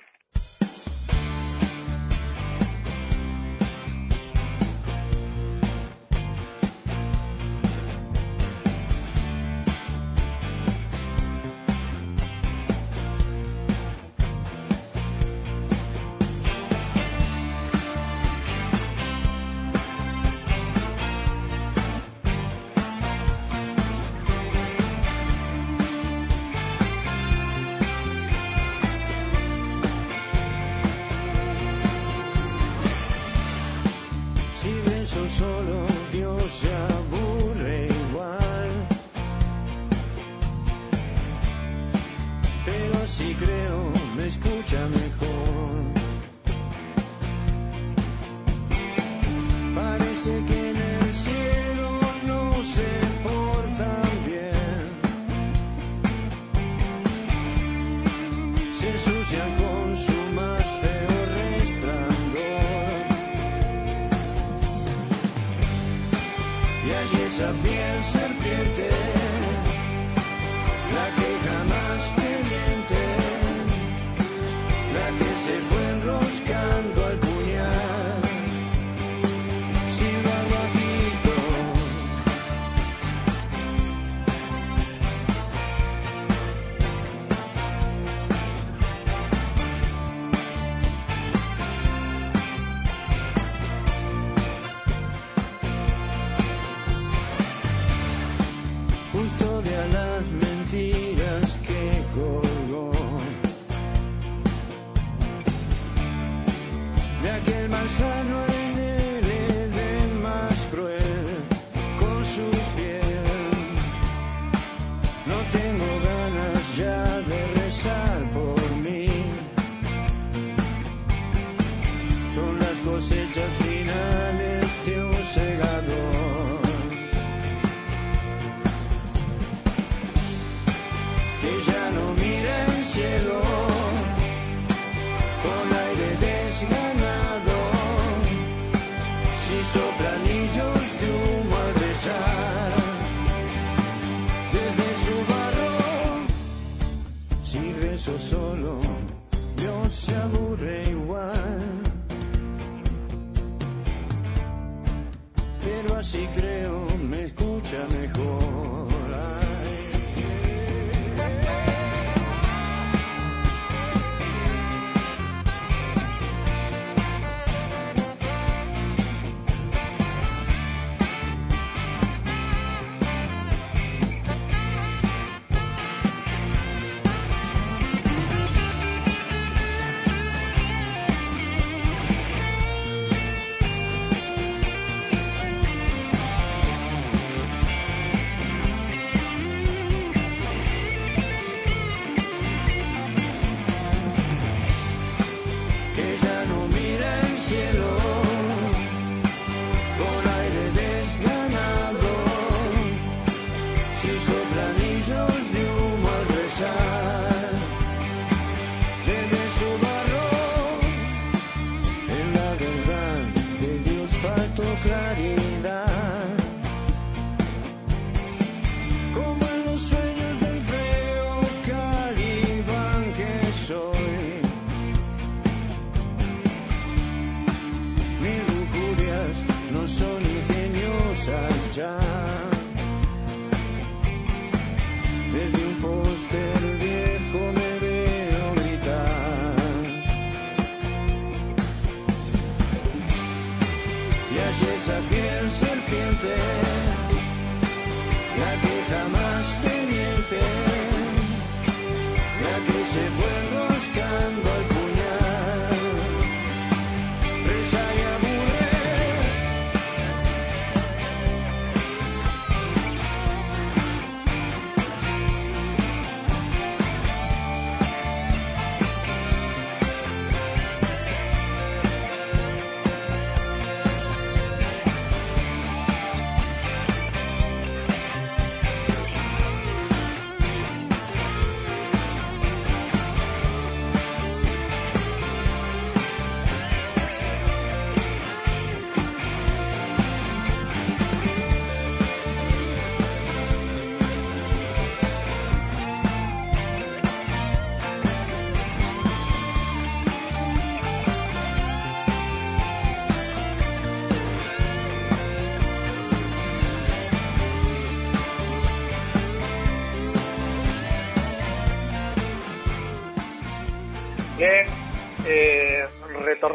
y 244.60 244.76
esa 244.76 245.00
fiel 245.02 245.50
serpiente. 245.50 246.63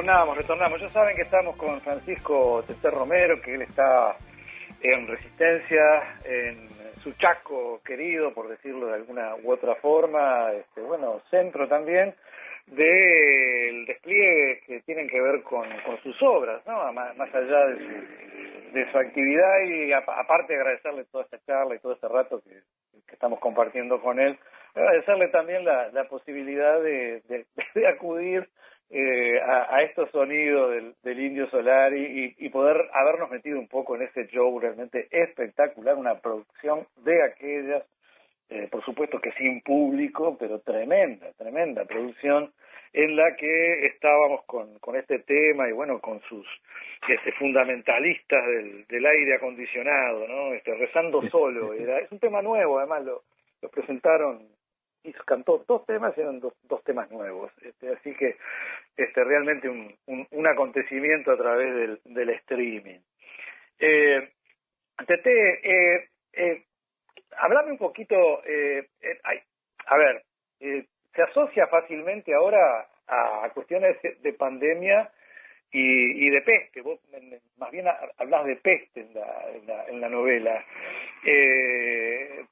Retornamos, 0.10 0.38
retornamos. 0.38 0.82
Ya 0.82 0.90
saben 0.90 1.16
que 1.16 1.22
estamos 1.22 1.56
con 1.56 1.80
Francisco 1.82 2.64
Tester 2.66 2.92
Romero, 2.92 3.40
que 3.42 3.54
él 3.54 3.62
está 3.62 4.18
en 4.82 5.08
resistencia, 5.08 6.18
en 6.26 6.68
su 7.04 7.12
chaco 7.14 7.80
querido, 7.86 8.34
por 8.34 8.48
decirlo 8.48 8.88
de 8.88 8.96
alguna 8.96 9.36
u 9.44 9.52
otra 9.52 9.76
forma, 9.76 10.52
este, 10.54 10.82
bueno, 10.82 11.22
centro 11.30 11.68
también 11.68 12.16
del 12.66 13.86
despliegue 13.86 14.62
que 14.66 14.80
tienen 14.82 15.08
que 15.08 15.22
ver 15.22 15.44
con, 15.44 15.68
sus 16.02 16.20
obras, 16.24 16.66
¿no? 16.66 16.92
Más, 16.92 17.36
allá 17.36 17.68
de 17.68 17.78
su, 17.78 18.74
de 18.74 18.92
su 18.92 18.98
actividad 18.98 19.62
y 19.68 19.94
aparte 19.94 20.54
de 20.54 20.60
agradecerle 20.60 21.04
toda 21.12 21.26
esta 21.26 21.38
charla 21.46 21.76
y 21.76 21.80
todo 21.80 21.94
este 21.94 22.08
rato 22.08 22.42
que, 22.42 22.62
estamos 23.14 23.40
compartiendo 23.40 24.02
con 24.02 24.20
él, 24.20 24.40
agradecerle 24.74 25.28
también 25.28 25.66
la, 25.66 26.04
posibilidad 26.10 26.82
de, 26.82 27.22
de 27.76 27.88
acudir 27.88 28.50
eh, 28.92 29.40
a, 29.40 29.84
estos 29.84 30.10
sonidos 30.10 30.96
del, 31.04 31.20
Indio 31.20 31.48
Solar 31.50 31.94
y, 31.96 32.50
poder 32.50 32.90
habernos 32.94 33.30
metido 33.30 33.60
un 33.60 33.68
poco 33.68 33.96
en 33.96 34.02
ese 34.02 34.28
show 34.28 34.60
realmente 34.60 35.08
espectacular, 35.12 35.96
una 35.96 36.20
producción 36.20 36.88
de 37.04 37.22
aquellas, 37.22 37.84
eh, 38.50 38.68
por 38.72 38.84
supuesto 38.84 39.20
que 39.20 39.32
sin 39.34 39.62
público, 39.62 40.36
pero 40.40 40.60
tremenda, 40.62 41.32
tremenda 41.38 41.86
producción 41.86 42.52
en 42.92 43.16
la 43.16 43.36
que 43.36 43.86
estábamos 43.86 44.44
con, 44.46 44.80
con 44.80 44.96
este 44.96 45.20
tema 45.20 45.70
y 45.70 45.72
bueno, 45.72 46.00
con 46.00 46.20
sus 46.22 46.48
este, 47.08 47.32
fundamentalistas 47.34 48.44
del, 48.48 48.88
del 48.88 49.06
aire 49.06 49.36
acondicionado, 49.36 50.28
¿no? 50.28 50.54
Este, 50.54 50.74
rezando 50.74 51.22
solo, 51.30 51.74
era, 51.74 52.00
es 52.00 52.12
un 52.12 52.20
tema 52.20 52.42
nuevo, 52.42 52.80
además 52.80 53.04
lo, 53.04 53.22
lo 53.62 53.70
presentaron 53.70 54.48
y 55.04 55.14
cantó 55.14 55.64
dos 55.68 55.86
temas, 55.86 56.18
eran 56.18 56.40
dos, 56.40 56.54
temas 56.84 57.10
nuevos, 57.12 57.52
este, 57.62 57.90
así 57.90 58.14
que 58.16 58.38
este, 58.98 59.24
realmente 59.24 59.70
un, 59.70 59.96
un, 60.08 60.48
acontecimiento 60.48 61.32
a 61.32 61.38
través 61.38 62.00
del, 62.04 62.30
streaming. 62.30 63.00
Eh, 63.80 64.30
Tete, 65.08 65.60
eh, 65.64 66.10
eh, 66.34 66.64
hablame 67.38 67.72
un 67.72 67.78
poquito, 67.78 68.42
a 69.86 69.98
ver, 69.98 70.24
se 70.60 71.22
asocia 71.22 71.68
fácilmente 71.68 72.34
ahora 72.34 72.88
a, 73.08 73.50
cuestiones 73.54 73.98
de 74.02 74.34
pandemia 74.34 75.10
y, 75.72 76.30
de 76.30 76.42
peste. 76.42 76.82
Vos 76.82 77.00
más 77.58 77.72
bien 77.72 77.86
hablas 78.18 78.46
de 78.46 78.58
peste 78.58 79.02
en 79.02 80.02
la, 80.02 80.10
novela. 80.10 80.66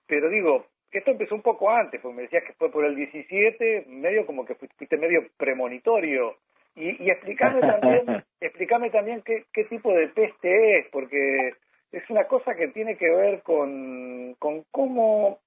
Pero 0.08 0.30
digo, 0.30 0.68
esto 0.98 1.12
empezó 1.12 1.36
un 1.36 1.42
poco 1.42 1.70
antes, 1.70 2.00
porque 2.02 2.16
me 2.16 2.22
decías 2.24 2.44
que 2.44 2.54
fue 2.54 2.72
por 2.72 2.86
el 2.86 2.96
17, 2.96 3.86
medio 3.88 4.26
como 4.26 4.46
que 4.46 4.56
fuiste 4.56 4.98
medio 4.98 5.28
premonitorio. 5.38 6.38
Y, 6.76 7.04
y 7.04 7.10
explícame 7.10 7.62
también, 7.62 8.24
explícame 8.42 8.90
también 8.90 9.22
qué, 9.24 9.46
qué 9.52 9.64
tipo 9.66 9.92
de 9.94 10.08
peste 10.10 10.80
es, 10.80 10.88
porque 10.90 11.54
es 11.92 12.10
una 12.10 12.26
cosa 12.26 12.56
que 12.56 12.68
tiene 12.68 12.98
que 12.98 13.10
ver 13.10 13.42
con, 13.42 14.36
con 14.40 14.64
cómo 14.72 15.40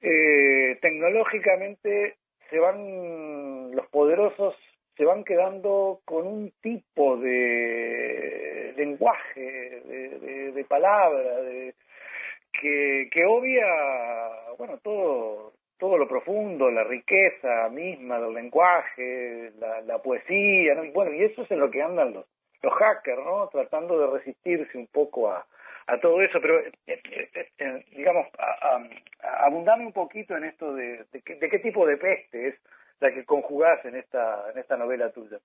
eh, 0.00 0.78
tecnológicamente 0.80 2.16
se 2.50 2.58
van 2.58 3.74
los 3.74 3.86
poderosos 3.88 4.54
se 4.96 5.04
van 5.04 5.24
quedando 5.24 6.00
con 6.04 6.26
un 6.26 6.52
tipo 6.60 7.16
de 7.16 8.74
lenguaje, 8.76 9.82
de, 9.84 10.52
de, 10.52 10.64
palabra, 10.64 11.42
de, 11.42 11.74
que, 12.60 13.08
que 13.10 13.24
obvia, 13.24 13.66
bueno, 14.58 14.78
todo, 14.82 15.52
todo 15.78 15.98
lo 15.98 16.08
profundo, 16.08 16.70
la 16.70 16.84
riqueza 16.84 17.68
misma 17.70 18.20
del 18.20 18.34
lenguaje, 18.34 19.52
la, 19.58 19.80
la 19.82 19.98
poesía, 19.98 20.84
y 20.84 20.90
bueno, 20.90 21.12
y 21.12 21.24
eso 21.24 21.42
es 21.42 21.50
en 21.50 21.60
lo 21.60 21.70
que 21.70 21.82
andan 21.82 22.14
los, 22.14 22.26
los 22.62 22.72
hackers, 22.74 23.24
¿no? 23.24 23.48
Tratando 23.48 23.98
de 23.98 24.18
resistirse 24.18 24.78
un 24.78 24.86
poco 24.88 25.30
a, 25.30 25.46
a 25.86 25.98
todo 26.00 26.22
eso, 26.22 26.40
pero 26.40 26.60
eh, 26.60 26.72
eh, 26.86 27.48
eh, 27.58 27.84
digamos, 27.96 28.26
a, 28.38 28.80
abundame 29.44 29.86
un 29.86 29.92
poquito 29.92 30.36
en 30.36 30.44
esto 30.44 30.74
de, 30.74 31.04
de, 31.12 31.22
qué, 31.22 31.36
de, 31.36 31.48
qué, 31.48 31.58
tipo 31.58 31.86
de 31.86 31.96
peste 31.96 32.48
es 32.48 32.54
la 33.00 33.12
que 33.12 33.24
conjugás 33.24 33.84
en 33.84 33.96
esta, 33.96 34.50
en 34.50 34.58
esta 34.58 34.76
novela 34.76 35.10
tuya. 35.10 35.38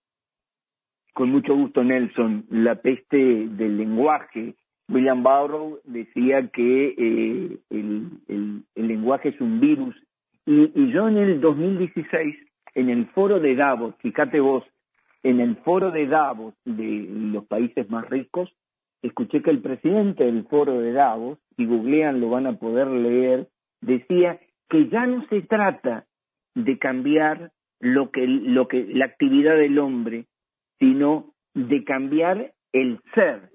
Con 1.14 1.32
mucho 1.32 1.54
gusto, 1.56 1.84
Nelson. 1.84 2.46
La 2.50 2.76
peste 2.76 3.18
del 3.18 3.78
lenguaje. 3.78 4.54
William 4.90 5.24
Burroughs 5.24 5.80
decía 5.86 6.48
que 6.48 6.96
eh, 6.98 7.58
el, 7.70 8.64
lenguaje 8.76 9.30
es 9.30 9.42
un 9.42 9.60
virus. 9.60 9.96
Y, 10.46 10.72
y 10.74 10.92
yo 10.92 11.08
en 11.08 11.18
el 11.18 11.40
2016, 11.42 12.36
en 12.76 12.90
el 12.90 13.08
foro 13.08 13.40
de 13.40 13.56
Davos, 13.56 13.96
fíjate 14.00 14.40
vos, 14.40 14.64
en 15.24 15.40
el 15.40 15.58
foro 15.58 15.92
de 15.92 16.08
Davos 16.08 16.54
de 16.66 17.08
los 17.10 17.46
países 17.46 17.90
más 17.90 18.10
ricos, 18.10 18.50
escuché 19.02 19.42
que 19.42 19.52
el 19.52 19.62
presidente 19.62 20.26
del 20.26 20.46
foro 20.48 20.80
de 20.80 20.92
Davos, 20.92 21.38
si 21.56 21.66
googlean 21.66 22.20
lo 22.20 22.30
van 22.30 22.48
a 22.48 22.58
poder 22.58 22.88
leer, 22.88 23.48
decía 23.82 24.40
que 24.70 24.90
ya 24.90 25.06
no 25.06 25.26
se 25.28 25.42
trata 25.42 26.06
de 26.56 26.78
cambiar 26.78 27.52
lo 27.80 28.12
que, 28.12 28.26
lo 28.28 28.68
que, 28.68 28.86
la 28.86 29.06
actividad 29.06 29.56
del 29.56 29.80
hombre, 29.80 30.26
sino 30.80 31.34
de 31.54 31.84
cambiar 31.84 32.54
el 32.74 33.00
ser, 33.14 33.50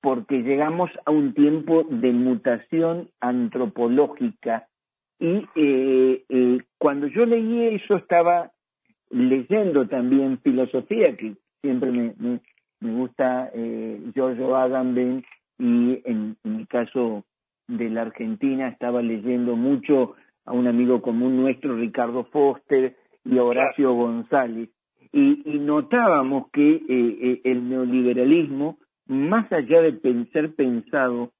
porque 0.00 0.42
llegamos 0.42 0.90
a 1.04 1.10
un 1.10 1.34
tiempo 1.34 1.84
de 1.88 2.12
mutación 2.12 3.08
antropológica. 3.20 4.68
Y 5.18 5.46
eh, 5.54 6.24
eh, 6.28 6.58
cuando 6.78 7.06
yo 7.06 7.24
leí 7.26 7.74
eso 7.74 7.96
estaba 7.96 8.52
leyendo 9.10 9.86
también 9.88 10.38
filosofía, 10.42 11.16
que 11.16 11.34
siempre 11.62 11.90
me, 11.90 12.14
me, 12.18 12.40
me 12.80 12.92
gusta 12.92 13.50
eh, 13.54 14.00
Giorgio 14.14 14.56
Agamben, 14.56 15.24
y 15.58 16.02
en, 16.04 16.36
en 16.44 16.56
mi 16.56 16.66
caso 16.66 17.24
de 17.66 17.88
la 17.90 18.02
Argentina 18.02 18.68
estaba 18.68 19.02
leyendo 19.02 19.56
mucho 19.56 20.14
a 20.44 20.52
un 20.52 20.66
amigo 20.66 21.02
común 21.02 21.36
nuestro, 21.36 21.76
Ricardo 21.76 22.24
Foster 22.24 22.96
y 23.24 23.38
Horacio 23.38 23.92
González, 23.94 24.68
y, 25.12 25.42
y 25.44 25.58
notábamos 25.58 26.50
que 26.52 26.74
eh, 26.74 26.82
eh, 26.88 27.40
el 27.44 27.68
neoliberalismo, 27.68 28.78
más 29.06 29.50
allá 29.52 29.82
de 29.82 30.26
ser 30.32 30.54
pensado 30.54 31.32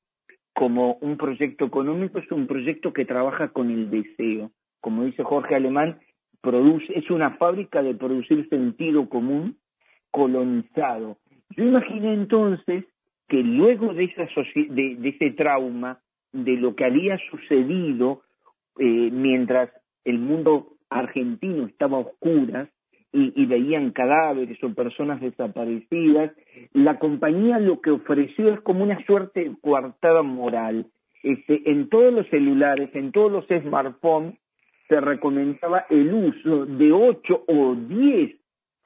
como 0.55 0.95
un 1.01 1.17
proyecto 1.17 1.67
económico, 1.67 2.19
es 2.19 2.31
un 2.33 2.47
proyecto 2.47 2.93
que 2.93 3.05
trabaja 3.05 3.49
con 3.49 3.71
el 3.71 3.91
deseo. 3.91 4.51
Como 4.81 5.05
dice 5.05 5.23
Jorge 5.23 5.55
Alemán, 5.55 5.99
produce, 6.41 6.87
es 6.99 7.11
una 7.11 7.37
fábrica 7.37 7.83
de 7.83 7.95
producir 7.95 8.49
sentido 8.49 9.09
común 9.09 9.59
colonizado. 10.11 11.19
Yo 11.51 11.65
imaginé 11.65 12.15
entonces 12.15 12.85
que 13.29 13.43
luego 13.43 13.93
de, 13.93 14.05
esa 14.05 14.27
de, 14.55 14.97
de 14.97 15.09
ese 15.09 15.33
trauma, 15.33 16.01
de 16.33 16.57
lo 16.57 16.75
que 16.75 16.85
había 16.85 17.19
sucedido 17.31 18.23
eh, 18.79 19.11
mientras 19.13 19.71
el 20.05 20.19
mundo 20.19 20.77
argentino 20.91 21.67
estaba 21.67 21.99
a 21.99 22.01
oscuras 22.01 22.69
y, 23.17 23.47
veían 23.47 23.93
cadáveres 23.93 24.63
o 24.63 24.75
personas 24.75 25.21
desaparecidas, 25.23 26.33
la 26.75 26.99
compañía 26.99 27.59
lo 27.59 27.81
que 27.81 27.91
ofreció 27.91 28.53
es 28.53 28.61
como 28.61 28.85
una 28.85 29.03
suerte 29.07 29.45
de 29.45 29.57
coartada 29.61 30.23
moral. 30.23 30.87
Este, 31.23 31.71
en 31.71 31.89
todos 31.89 32.13
los 32.13 32.29
celulares, 32.29 32.91
en 32.95 33.13
todos 33.13 33.33
los 33.33 33.47
smartphones, 33.47 34.35
se 34.89 35.01
recomendaba 35.01 35.87
el 35.89 36.13
uso 36.13 36.67
de 36.67 36.93
ocho 36.93 37.43
o 37.49 37.75
diez 37.75 38.37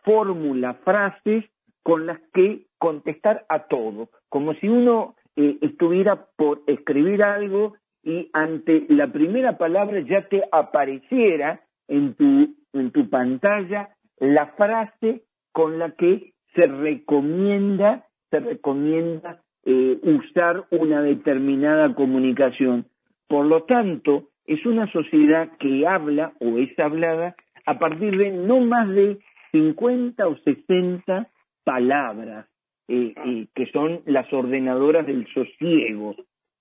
fórmulas, 0.05 0.77
frases 0.85 1.45
con 1.83 2.07
las 2.07 2.21
que 2.33 2.63
contestar 2.79 3.45
a 3.49 3.65
todo, 3.65 4.11
como 4.29 4.55
si 4.55 4.69
uno 4.69 5.17
eh, 5.37 5.59
estuviera 5.61 6.27
por 6.37 6.63
escribir 6.67 7.23
algo 7.23 7.75
y 8.03 8.31
ante 8.33 8.87
la 8.89 9.09
primera 9.09 9.59
palabra 9.59 10.01
ya 10.01 10.27
te 10.29 10.43
apareciera 10.53 11.61
en 11.89 12.15
tu, 12.15 12.55
en 12.73 12.91
tu 12.93 13.11
pantalla 13.11 13.91
la 14.21 14.47
frase 14.53 15.23
con 15.53 15.79
la 15.79 15.93
que 15.93 16.33
se 16.55 16.67
recomienda, 16.67 18.07
se 18.31 18.41
recomienda 18.41 19.41
eh, 19.65 19.99
usar 20.03 20.65
una 20.71 21.03
determinada 21.03 21.95
comunicación. 21.95 22.87
Por 23.29 23.47
lo 23.47 23.65
tanto, 23.65 24.29
es 24.47 24.65
una 24.67 24.91
sociedad 24.93 25.51
que 25.59 25.87
habla 25.87 26.33
o 26.41 26.59
es 26.59 26.77
hablada 26.79 27.35
a 27.67 27.79
partir 27.79 28.17
de 28.17 28.31
no 28.31 28.61
más 28.61 28.89
de 28.89 29.19
50 29.53 30.27
o 30.27 30.37
60 30.37 31.29
palabras, 31.65 32.47
eh, 32.89 33.15
eh, 33.25 33.47
que 33.55 33.67
son 33.67 34.01
las 34.07 34.33
ordenadoras 34.33 35.07
del 35.07 35.27
sosiego 35.33 36.15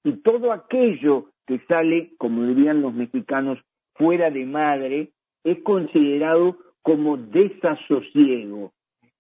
y 0.04 0.14
todo 0.22 0.52
aquello 0.52 1.26
que 1.46 1.60
sale, 1.68 2.12
como 2.18 2.46
dirían 2.46 2.82
los 2.82 2.94
mexicanos, 2.94 3.60
fuera 3.96 4.30
de 4.30 4.46
madre, 4.46 5.10
es 5.44 5.62
considerado 5.64 6.58
como 6.82 7.18
desasosiego. 7.18 8.72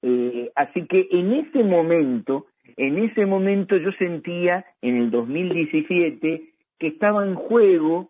Eh, 0.01 0.51
así 0.55 0.85
que 0.87 1.07
en 1.11 1.33
ese 1.33 1.63
momento, 1.63 2.47
en 2.77 2.99
ese 2.99 3.25
momento 3.25 3.77
yo 3.77 3.91
sentía, 3.93 4.65
en 4.81 4.97
el 4.97 5.11
2017, 5.11 6.43
que 6.79 6.87
estaba 6.87 7.25
en 7.25 7.35
juego 7.35 8.09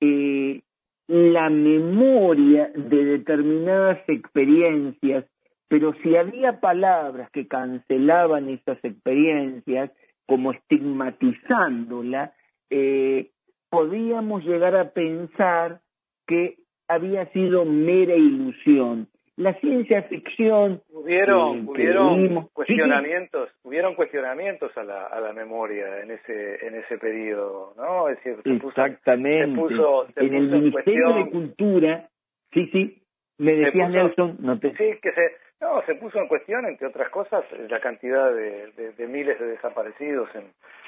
eh, 0.00 0.60
la 1.06 1.50
memoria 1.50 2.70
de 2.74 3.04
determinadas 3.04 3.98
experiencias, 4.08 5.24
pero 5.68 5.94
si 6.02 6.16
había 6.16 6.60
palabras 6.60 7.30
que 7.30 7.48
cancelaban 7.48 8.48
esas 8.48 8.78
experiencias, 8.84 9.90
como 10.26 10.52
estigmatizándola, 10.52 12.32
eh, 12.70 13.30
podíamos 13.68 14.44
llegar 14.44 14.76
a 14.76 14.90
pensar 14.90 15.80
que 16.26 16.56
había 16.90 17.26
sido 17.26 17.64
mera 17.64 18.14
ilusión. 18.14 19.06
La 19.36 19.54
ciencia 19.54 20.02
ficción 20.02 20.82
hubieron, 20.92 21.66
hubieron 21.66 22.48
cuestionamientos, 22.52 23.48
hubieron 23.62 23.94
cuestionamientos 23.94 24.76
a 24.76 24.84
la, 24.84 25.06
a 25.06 25.18
la 25.20 25.32
memoria 25.32 26.02
en 26.02 26.10
ese 26.10 26.66
en 26.66 26.74
ese 26.74 26.98
periodo, 26.98 27.72
¿no? 27.78 28.08
Es 28.08 28.22
decir, 28.22 28.42
se 28.42 28.66
Exactamente. 28.66 29.58
Puso, 29.58 30.06
se 30.08 30.12
puso, 30.12 30.26
en 30.26 30.34
el 30.34 30.50
Ministerio 30.50 31.14
de 31.14 31.30
Cultura, 31.30 32.08
sí, 32.52 32.68
sí, 32.70 33.02
me 33.38 33.54
decía 33.54 33.88
Nelson, 33.88 34.36
no 34.40 34.58
te... 34.58 34.70
Sí, 34.76 34.98
que 35.00 35.12
se 35.12 35.22
no, 35.60 35.82
se 35.82 35.94
puso 35.94 36.18
en 36.18 36.28
cuestión, 36.28 36.64
entre 36.66 36.86
otras 36.86 37.10
cosas, 37.10 37.44
la 37.68 37.80
cantidad 37.80 38.32
de, 38.32 38.72
de, 38.72 38.92
de 38.92 39.06
miles 39.06 39.38
de 39.38 39.46
desaparecidos 39.46 40.28
en, 40.34 40.44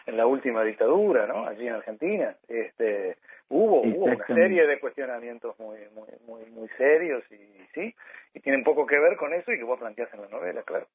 en, 0.06 0.16
la 0.16 0.26
última 0.26 0.64
dictadura, 0.64 1.26
¿no? 1.26 1.46
Allí 1.46 1.66
en 1.66 1.74
Argentina. 1.74 2.36
Este, 2.48 3.16
hubo, 3.48 3.82
hubo 3.82 4.04
una 4.06 4.26
serie 4.26 4.66
de 4.66 4.80
cuestionamientos 4.80 5.58
muy, 5.58 5.78
muy, 5.94 6.08
muy, 6.26 6.50
muy 6.50 6.68
serios 6.78 7.22
y 7.30 7.36
sí, 7.74 7.94
y 8.34 8.40
tienen 8.40 8.64
poco 8.64 8.86
que 8.86 8.98
ver 8.98 9.16
con 9.16 9.34
eso 9.34 9.52
y 9.52 9.58
que 9.58 9.64
vos 9.64 9.78
planteás 9.78 10.12
en 10.14 10.22
la 10.22 10.28
novela, 10.28 10.62
claro. 10.62 10.86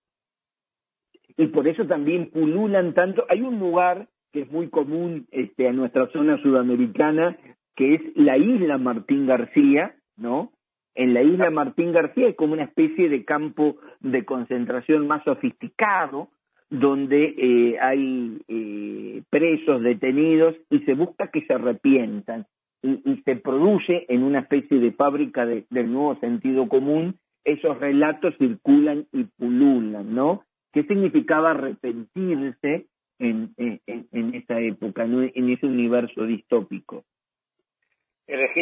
Y 1.38 1.48
por 1.48 1.68
eso 1.68 1.86
también 1.86 2.32
pululan 2.32 2.96
tanto. 2.96 3.26
Hay 3.30 3.42
un 3.42 3.60
lugar 3.60 4.08
que 4.34 4.42
es 4.42 4.52
muy 4.52 4.70
común 4.70 5.28
este, 5.32 5.68
a 5.68 5.72
nuestra 5.72 6.08
zona 6.08 6.38
sudamericana, 6.42 7.38
que 7.76 7.96
es 7.96 8.02
la 8.16 8.38
isla 8.38 8.80
Martín 8.80 9.28
García, 9.28 9.96
¿no? 10.18 10.52
En 10.98 11.14
la 11.14 11.22
isla 11.22 11.52
Martín 11.52 11.92
García 11.92 12.30
es 12.30 12.36
como 12.36 12.54
una 12.54 12.64
especie 12.64 13.08
de 13.08 13.24
campo 13.24 13.78
de 14.00 14.26
concentración 14.26 15.06
más 15.06 15.24
sofisticado, 15.24 16.30
donde 16.72 17.36
eh, 17.38 17.80
hay 17.80 18.42
eh, 18.48 19.22
presos 19.30 19.84
detenidos 19.84 20.56
y 20.72 20.80
se 20.80 20.96
busca 20.96 21.30
que 21.30 21.46
se 21.46 21.54
arrepientan 21.54 22.48
y, 22.82 23.00
y, 23.06 23.22
se 23.22 23.36
produce 23.36 24.08
en 24.10 24.24
una 24.24 24.40
especie 24.40 24.80
de 24.80 24.92
fábrica 24.92 25.46
de, 25.46 25.66
del 25.70 25.94
nuevo 25.94 26.16
sentido 26.16 26.68
común, 26.68 27.20
esos 27.46 27.78
relatos 27.80 28.34
circulan 28.40 29.06
y 29.14 29.26
pululan, 29.26 30.16
¿no? 30.16 30.46
¿Qué 30.74 30.82
significaba 30.84 31.52
arrepentirse 31.52 32.88
en, 33.20 33.54
en, 33.58 33.80
en 33.86 34.34
esa 34.34 34.60
época, 34.60 35.04
en 35.06 35.50
ese 35.50 35.68
universo 35.68 36.24
distópico? 36.24 37.04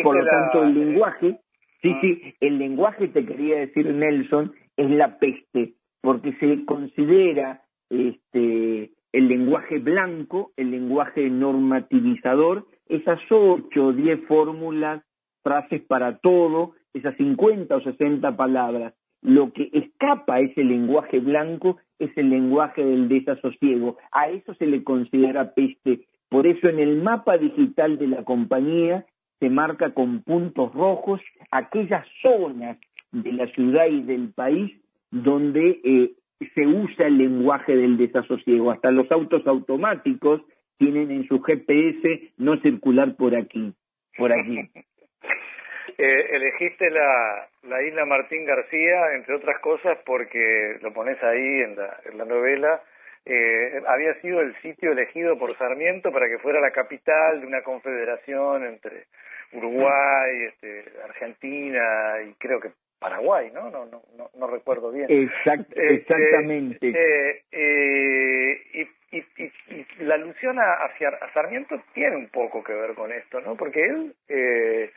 Por 0.04 0.18
lo 0.18 0.26
tanto, 0.26 0.64
el 0.64 0.74
lenguaje, 0.74 1.40
sí, 1.82 1.92
ah. 1.94 2.00
sí, 2.02 2.36
el 2.42 2.58
lenguaje, 2.58 3.08
te 3.08 3.26
quería 3.26 3.58
decir 3.58 3.88
Nelson, 3.88 4.54
es 4.78 4.90
la 4.92 5.18
peste, 5.20 5.74
porque 6.02 6.34
se 6.34 6.66
considera 6.66 7.64
este, 7.90 8.92
el 9.12 9.28
lenguaje 9.28 9.80
blanco, 9.80 10.52
el 10.58 10.72
lenguaje 10.72 11.30
normativizador, 11.30 12.66
esas 12.88 13.20
ocho 13.30 13.88
o 13.88 13.94
diez 13.94 14.20
fórmulas, 14.28 15.04
frases 15.44 15.82
para 15.84 16.18
todo, 16.18 16.74
esas 16.94 17.16
cincuenta 17.18 17.76
o 17.76 17.82
sesenta 17.82 18.36
palabras. 18.36 18.94
Lo 19.22 19.54
que 19.54 19.70
escapa 19.74 20.36
a 20.36 20.40
ese 20.42 20.64
lenguaje 20.64 21.20
blanco 21.20 21.78
es 21.98 22.16
el 22.18 22.30
lenguaje 22.30 22.84
del 22.84 23.08
desasosiego. 23.08 23.98
A 24.12 24.30
eso 24.30 24.54
se 24.56 24.68
le 24.68 24.84
considera 24.84 25.54
peste. 25.54 26.02
Por 26.30 26.46
eso 26.46 26.68
en 26.68 26.80
el 26.80 27.02
mapa 27.02 27.38
digital 27.38 27.98
de 27.98 28.08
la 28.08 28.24
compañía 28.24 29.06
se 29.40 29.50
marca 29.50 29.94
con 29.94 30.24
puntos 30.24 30.74
rojos 30.74 31.22
aquellas 31.52 32.06
zonas 32.22 32.78
de 33.12 33.32
la 33.34 33.48
ciudad 33.48 33.88
y 33.88 34.02
del 34.02 34.34
país 34.34 34.72
donde 35.12 35.80
eh, 35.84 36.12
se 36.54 36.68
usa 36.68 37.08
el 37.08 37.18
lenguaje 37.18 37.76
del 37.76 37.98
desasosiego. 37.98 38.72
Hasta 38.72 38.92
los 38.92 39.10
autos 39.12 39.46
automáticos 39.48 40.42
tienen 40.78 41.12
en 41.12 41.28
su 41.28 41.42
GPS 41.42 42.34
no 42.38 42.58
circular 42.62 43.16
por 43.16 43.36
aquí, 43.36 43.74
por 44.18 44.34
allí. 44.34 44.60
eh, 45.98 46.26
elegiste 46.32 46.90
la, 46.90 47.48
la 47.64 47.82
isla 47.84 48.06
Martín 48.06 48.46
García, 48.46 49.14
entre 49.16 49.36
otras 49.36 49.60
cosas, 49.60 49.98
porque 50.06 50.78
lo 50.82 50.94
pones 50.94 51.22
ahí 51.24 51.62
en 51.62 51.76
la, 51.76 52.00
en 52.12 52.18
la 52.18 52.26
novela. 52.26 52.82
Eh, 53.26 53.82
había 53.88 54.14
sido 54.22 54.42
el 54.42 54.56
sitio 54.62 54.92
elegido 54.92 55.38
por 55.38 55.58
Sarmiento 55.58 56.12
para 56.12 56.28
que 56.28 56.38
fuera 56.38 56.60
la 56.60 56.72
capital 56.72 57.42
de 57.42 57.48
una 57.48 57.64
confederación 57.64 58.66
entre 58.66 59.06
Uruguay, 59.52 60.44
este, 60.48 60.86
Argentina 61.04 62.22
y 62.28 62.34
creo 62.34 62.60
que 62.60 62.70
Paraguay, 63.00 63.52
¿no? 63.54 63.70
No, 63.70 63.86
no, 63.86 64.02
no, 64.18 64.30
no 64.38 64.48
recuerdo 64.48 64.92
bien. 64.92 65.08
Este, 65.10 65.96
exactamente. 65.96 66.90
Eh, 66.90 67.44
eh, 67.52 68.88
y, 69.12 69.18
y, 69.18 69.52
y, 69.70 69.86
la 70.00 70.16
alusión 70.16 70.60
a, 70.60 70.74
a, 70.74 71.34
Sarmiento 71.34 71.82
tiene 71.94 72.16
un 72.16 72.30
poco 72.30 72.64
que 72.64 72.74
ver 72.74 72.96
con 72.96 73.12
esto, 73.12 73.42
¿no? 73.42 73.56
Porque 73.56 73.86
él 73.86 74.16
eh, 74.28 74.92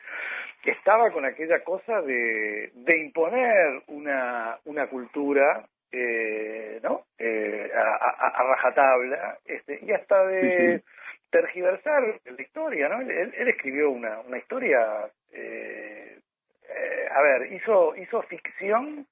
estaba 0.65 1.11
con 1.11 1.25
aquella 1.25 1.63
cosa 1.63 2.01
de, 2.01 2.71
de 2.73 2.97
imponer 2.99 3.81
una, 3.87 4.57
una 4.65 4.87
cultura 4.87 5.65
eh, 5.91 6.79
¿no? 6.83 7.05
Eh, 7.17 7.71
a, 7.75 7.81
a, 7.81 8.27
a, 8.29 8.43
rajatabla 8.43 9.37
este, 9.45 9.79
y 9.81 9.91
hasta 9.91 10.25
de 10.27 10.83
tergiversar 11.29 12.03
la 12.25 12.41
historia, 12.41 12.89
¿no? 12.89 13.01
Él, 13.01 13.33
él 13.35 13.47
escribió 13.47 13.89
una, 13.91 14.19
una 14.21 14.37
historia 14.37 14.79
eh, 15.33 16.19
eh, 16.69 17.07
a 17.11 17.21
ver, 17.21 17.53
hizo, 17.53 17.95
hizo 17.95 18.21
ficción 18.23 19.05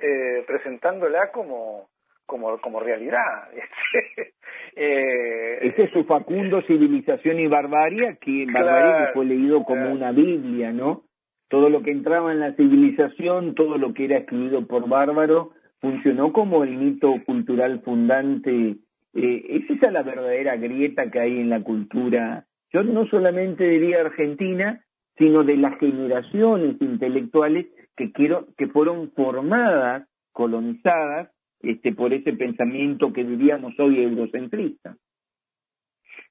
eh, 0.00 0.44
presentándola 0.46 1.30
como, 1.30 1.88
como, 2.26 2.58
como 2.58 2.80
realidad. 2.80 3.48
eh, 4.76 5.58
este 5.62 5.84
es 5.84 5.90
su 5.90 6.04
Facundo 6.04 6.62
Civilización 6.62 7.38
y 7.38 7.46
Barbarie, 7.46 8.18
que 8.20 8.46
Barbarie 8.52 9.12
fue 9.14 9.24
leído 9.24 9.62
como 9.64 9.90
una 9.90 10.12
Biblia, 10.12 10.72
¿no? 10.72 11.02
Todo 11.48 11.70
lo 11.70 11.82
que 11.82 11.92
entraba 11.92 12.32
en 12.32 12.40
la 12.40 12.54
civilización, 12.54 13.54
todo 13.54 13.78
lo 13.78 13.94
que 13.94 14.06
era 14.06 14.18
escrito 14.18 14.66
por 14.66 14.88
Bárbaro, 14.88 15.52
funcionó 15.80 16.32
como 16.32 16.64
el 16.64 16.76
mito 16.76 17.14
cultural 17.24 17.80
fundante. 17.82 18.76
Eh, 19.14 19.62
es 19.70 19.92
la 19.92 20.02
verdadera 20.02 20.56
grieta 20.56 21.10
que 21.10 21.20
hay 21.20 21.40
en 21.40 21.50
la 21.50 21.62
cultura. 21.62 22.44
Yo 22.72 22.82
no 22.82 23.06
solamente 23.06 23.64
diría 23.64 24.00
Argentina, 24.00 24.84
sino 25.16 25.44
de 25.44 25.56
las 25.56 25.78
generaciones 25.78 26.76
intelectuales 26.80 27.66
que 27.96 28.12
quiero 28.12 28.48
que 28.58 28.66
fueron 28.66 29.12
formadas, 29.12 30.08
colonizadas 30.32 31.30
este 31.60 31.92
por 31.92 32.12
ese 32.12 32.34
pensamiento 32.34 33.12
que 33.12 33.22
vivíamos 33.22 33.78
hoy 33.80 34.02
eurocentrista. 34.02 34.94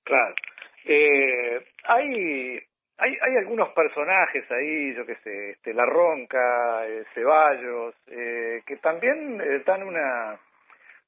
Claro. 0.04 0.36
Eh, 0.86 1.62
hay 1.88 2.60
hay, 2.98 3.18
hay 3.22 3.38
algunos 3.38 3.70
personajes 3.70 4.50
ahí, 4.52 4.94
yo 4.96 5.06
qué 5.06 5.16
sé, 5.18 5.50
este, 5.52 5.74
La 5.74 5.86
Ronca, 5.86 6.88
eh, 6.88 7.04
Ceballos, 7.14 7.94
eh, 8.08 8.35
que 8.66 8.78
también 8.78 9.42
eh, 9.42 9.64
dan 9.66 9.84
una 9.84 10.40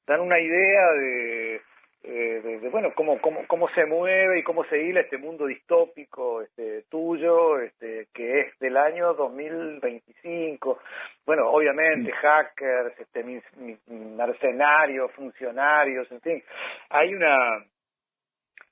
dan 0.06 0.20
una 0.20 0.40
idea 0.40 0.92
de 0.92 1.60
eh, 2.04 2.40
de, 2.62 2.68
bueno 2.68 2.92
cómo, 2.94 3.20
cómo 3.20 3.44
cómo 3.48 3.68
se 3.70 3.84
mueve 3.84 4.38
y 4.38 4.42
cómo 4.44 4.64
se 4.64 4.80
hila 4.80 5.00
este 5.00 5.18
mundo 5.18 5.46
distópico 5.46 6.42
este 6.42 6.82
tuyo 6.88 7.58
este 7.60 8.06
que 8.14 8.40
es 8.40 8.58
del 8.60 8.76
año 8.76 9.14
2025 9.14 10.78
bueno 11.26 11.50
obviamente 11.50 12.12
hackers 12.12 12.98
este 13.00 13.42
mercenarios 13.88 15.10
funcionarios 15.12 16.10
en 16.12 16.20
fin. 16.20 16.44
Hay 16.90 17.14
una 17.14 17.64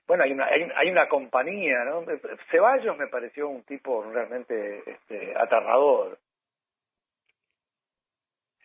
bueno 0.07 0.23
hay 0.23 0.31
una 0.31 0.45
hay, 0.45 0.71
hay 0.75 0.89
una 0.89 1.09
compañía 1.09 1.83
no 1.83 2.05
Ceballos 2.49 2.97
me 2.97 3.07
pareció 3.07 3.49
un 3.49 3.63
tipo 3.63 4.03
realmente 4.09 4.83
este 4.89 5.33
aterrador 5.35 6.17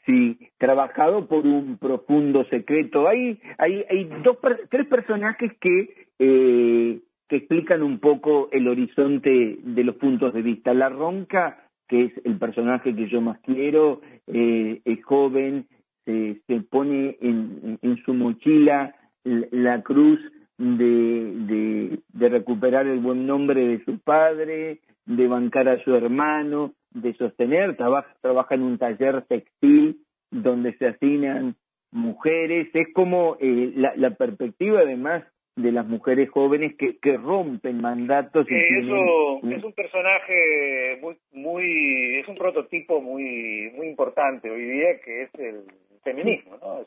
Sí, 0.05 0.37
trabajado 0.59 1.29
por 1.29 1.47
un 1.47 1.79
profundo 1.79 2.45
secreto. 2.47 3.07
Hay, 3.07 3.41
hay, 3.59 3.85
hay 3.89 4.05
dos, 4.25 4.37
tres 4.69 4.87
personajes 4.89 5.53
que, 5.61 6.09
eh, 6.19 7.01
que 7.29 7.37
explican 7.37 7.83
un 7.85 8.01
poco 8.01 8.49
el 8.51 8.67
horizonte 8.67 9.59
de 9.63 9.85
los 9.85 9.97
puntos 9.97 10.35
de 10.35 10.43
vista. 10.43 10.75
La 10.75 10.89
Ronca, 10.89 11.69
que 11.89 12.07
es 12.07 12.13
el 12.25 12.37
personaje 12.39 12.97
que 12.97 13.09
yo 13.09 13.21
más 13.21 13.39
quiero, 13.41 14.01
eh, 14.27 14.81
es 14.85 15.05
joven, 15.05 15.67
se, 16.05 16.41
se 16.49 16.61
pone 16.63 17.17
en, 17.21 17.79
su 18.05 18.13
mochila 18.13 18.97
la 19.23 19.83
cruz 19.83 20.19
de, 20.59 21.97
de 22.13 22.29
recuperar 22.29 22.89
el 22.89 22.99
buen 22.99 23.25
nombre 23.25 23.65
de 23.69 23.85
su 23.85 24.01
padre, 24.01 24.81
de 25.07 25.29
bancar 25.29 25.69
a 25.69 25.83
su 25.85 25.95
hermano, 25.95 26.75
de 26.95 27.15
sostener, 27.15 27.77
trabaja, 27.77 28.15
trabaja 28.21 28.55
en 28.55 28.63
un 28.63 28.79
taller 28.79 29.23
textil 29.23 29.99
donde 30.31 30.75
se 30.79 30.89
asignan 30.89 31.57
mujeres, 31.91 32.69
es 32.75 32.93
como 32.95 33.37
eh, 33.41 33.73
la, 33.77 33.95
la 33.97 34.11
perspectiva 34.11 34.81
además 34.81 35.25
de 35.57 35.71
las 35.71 35.87
mujeres 35.87 36.31
jóvenes 36.31 36.75
que, 36.77 36.97
que 36.99 37.19
rompen 37.19 37.83
mandatos 37.83 38.47
y 38.51 38.55
eso 38.55 39.41
es 39.43 39.63
un 39.63 39.73
personaje 39.75 40.99
muy 41.03 41.19
muy 41.33 42.21
es 42.21 42.29
un 42.29 42.37
prototipo 42.37 43.03
muy 43.03 43.71
muy 43.77 43.89
importante 43.89 44.51
hoy 44.51 44.65
día 44.65 44.99
que 45.05 45.25
es 45.25 45.35
el 45.35 45.65
feminismo 46.03 46.57
no 46.57 46.87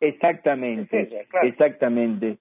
exactamente 0.00 1.26
exactamente. 1.44 2.38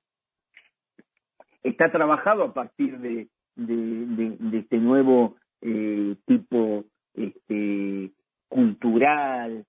Está 1.62 1.92
trabajado 1.92 2.44
a 2.44 2.54
partir 2.54 2.98
de 2.98 3.28
de, 3.56 3.76
de, 3.76 4.36
de 4.40 4.58
este 4.58 4.78
nuevo 4.78 5.36
eh, 5.62 6.16
tipo 6.26 6.84
este, 7.14 8.12
cultural, 8.50 9.66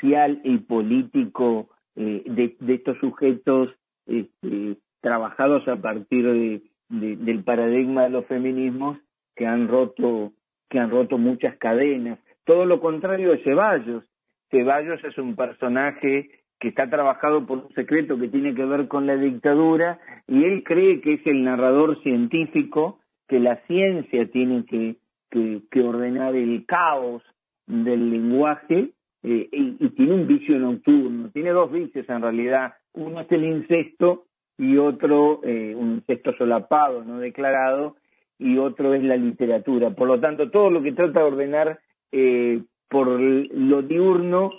social 0.00 0.40
y 0.44 0.58
político 0.58 1.68
eh, 1.96 2.22
de, 2.26 2.74
estos 2.74 2.98
sujetos 2.98 3.70
este, 4.06 4.76
trabajados 5.00 5.66
a 5.68 5.76
partir 5.76 6.26
de, 6.26 6.62
del 6.88 7.44
paradigma 7.44 8.04
de 8.04 8.10
los 8.10 8.26
feminismos 8.26 8.98
que 9.36 9.46
han 9.46 9.68
roto 9.68 10.32
que 10.68 10.78
han 10.78 10.90
roto 10.90 11.18
muchas 11.18 11.56
cadenas. 11.56 12.20
Todo 12.44 12.64
lo 12.64 12.80
contrario 12.80 13.32
de 13.32 13.42
Ceballos. 13.42 14.04
Ceballos 14.50 15.02
es 15.04 15.18
un 15.18 15.34
personaje 15.34 16.30
que 16.60 16.68
está 16.68 16.88
trabajado 16.88 17.46
por 17.46 17.58
un 17.58 17.74
secreto 17.74 18.18
que 18.18 18.28
tiene 18.28 18.54
que 18.54 18.64
ver 18.64 18.86
con 18.86 19.06
la 19.06 19.16
dictadura 19.16 19.98
y 20.28 20.44
él 20.44 20.62
cree 20.62 21.00
que 21.00 21.14
es 21.14 21.26
el 21.26 21.42
narrador 21.42 22.00
científico 22.02 23.00
que 23.28 23.40
la 23.40 23.56
ciencia 23.66 24.30
tiene 24.30 24.64
que, 24.66 24.96
que, 25.30 25.80
ordenar 25.80 26.34
el 26.36 26.66
caos 26.66 27.22
del 27.66 28.10
lenguaje 28.10 28.90
eh, 29.22 29.48
y, 29.52 29.88
tiene 29.90 30.14
un 30.14 30.26
vicio 30.26 30.58
nocturno, 30.58 31.30
tiene 31.30 31.50
dos 31.50 31.70
vicios 31.70 32.08
en 32.08 32.22
realidad, 32.22 32.74
uno 32.94 33.20
es 33.20 33.30
el 33.32 33.44
incesto 33.44 34.24
y 34.56 34.76
otro 34.76 35.40
eh, 35.44 35.74
un 35.74 35.94
incesto 35.96 36.32
solapado, 36.36 37.04
no 37.04 37.18
declarado, 37.18 37.96
y 38.38 38.56
otro 38.56 38.94
es 38.94 39.02
la 39.02 39.16
literatura. 39.16 39.90
Por 39.90 40.08
lo 40.08 40.20
tanto, 40.20 40.50
todo 40.50 40.70
lo 40.70 40.82
que 40.82 40.92
trata 40.92 41.20
de 41.20 41.26
ordenar 41.26 41.80
eh, 42.12 42.62
por 42.88 43.08
lo 43.08 43.82
diurno 43.82 44.50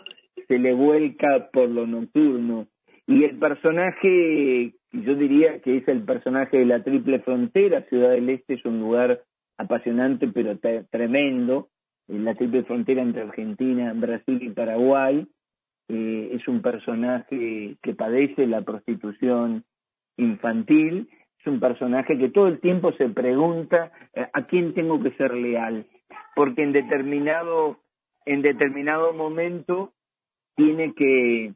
se 0.48 0.60
le 0.60 0.74
vuelca 0.74 1.50
por 1.52 1.70
lo 1.70 1.88
nocturno. 1.88 2.68
Y 3.08 3.24
el 3.24 3.40
personaje, 3.40 4.74
yo 4.92 5.16
diría 5.16 5.60
que 5.60 5.78
es 5.78 5.88
el 5.88 6.04
personaje 6.04 6.60
de 6.60 6.66
la 6.66 6.84
Triple 6.84 7.20
Frontera, 7.20 7.82
Ciudad 7.90 8.12
del 8.12 8.30
Este 8.30 8.54
es 8.54 8.66
un 8.66 8.80
lugar 8.80 9.22
apasionante 9.58 10.28
pero 10.28 10.58
tremendo, 10.90 11.70
la 12.20 12.36
Triple 12.36 12.64
Frontera 12.64 13.02
entre 13.02 13.24
Argentina, 13.24 13.94
Brasil 13.96 14.40
y 14.42 14.50
Paraguay, 14.50 15.28
eh, 15.88 16.30
es 16.34 16.48
un 16.48 16.62
personaje 16.62 17.78
que 17.82 17.94
padece 17.96 18.48
la 18.48 18.62
prostitución 18.62 19.64
infantil 20.18 21.10
es 21.42 21.48
un 21.48 21.60
personaje 21.60 22.18
que 22.18 22.30
todo 22.30 22.48
el 22.48 22.60
tiempo 22.60 22.92
se 22.94 23.10
pregunta 23.10 23.92
eh, 24.14 24.28
a 24.32 24.46
quién 24.46 24.74
tengo 24.74 25.02
que 25.02 25.12
ser 25.12 25.34
leal, 25.34 25.88
porque 26.36 26.62
en 26.64 26.72
determinado 26.72 27.80
en 28.26 28.44
determinado 28.44 29.14
momento 29.14 29.94
tiene 30.56 30.94
que 30.94 31.54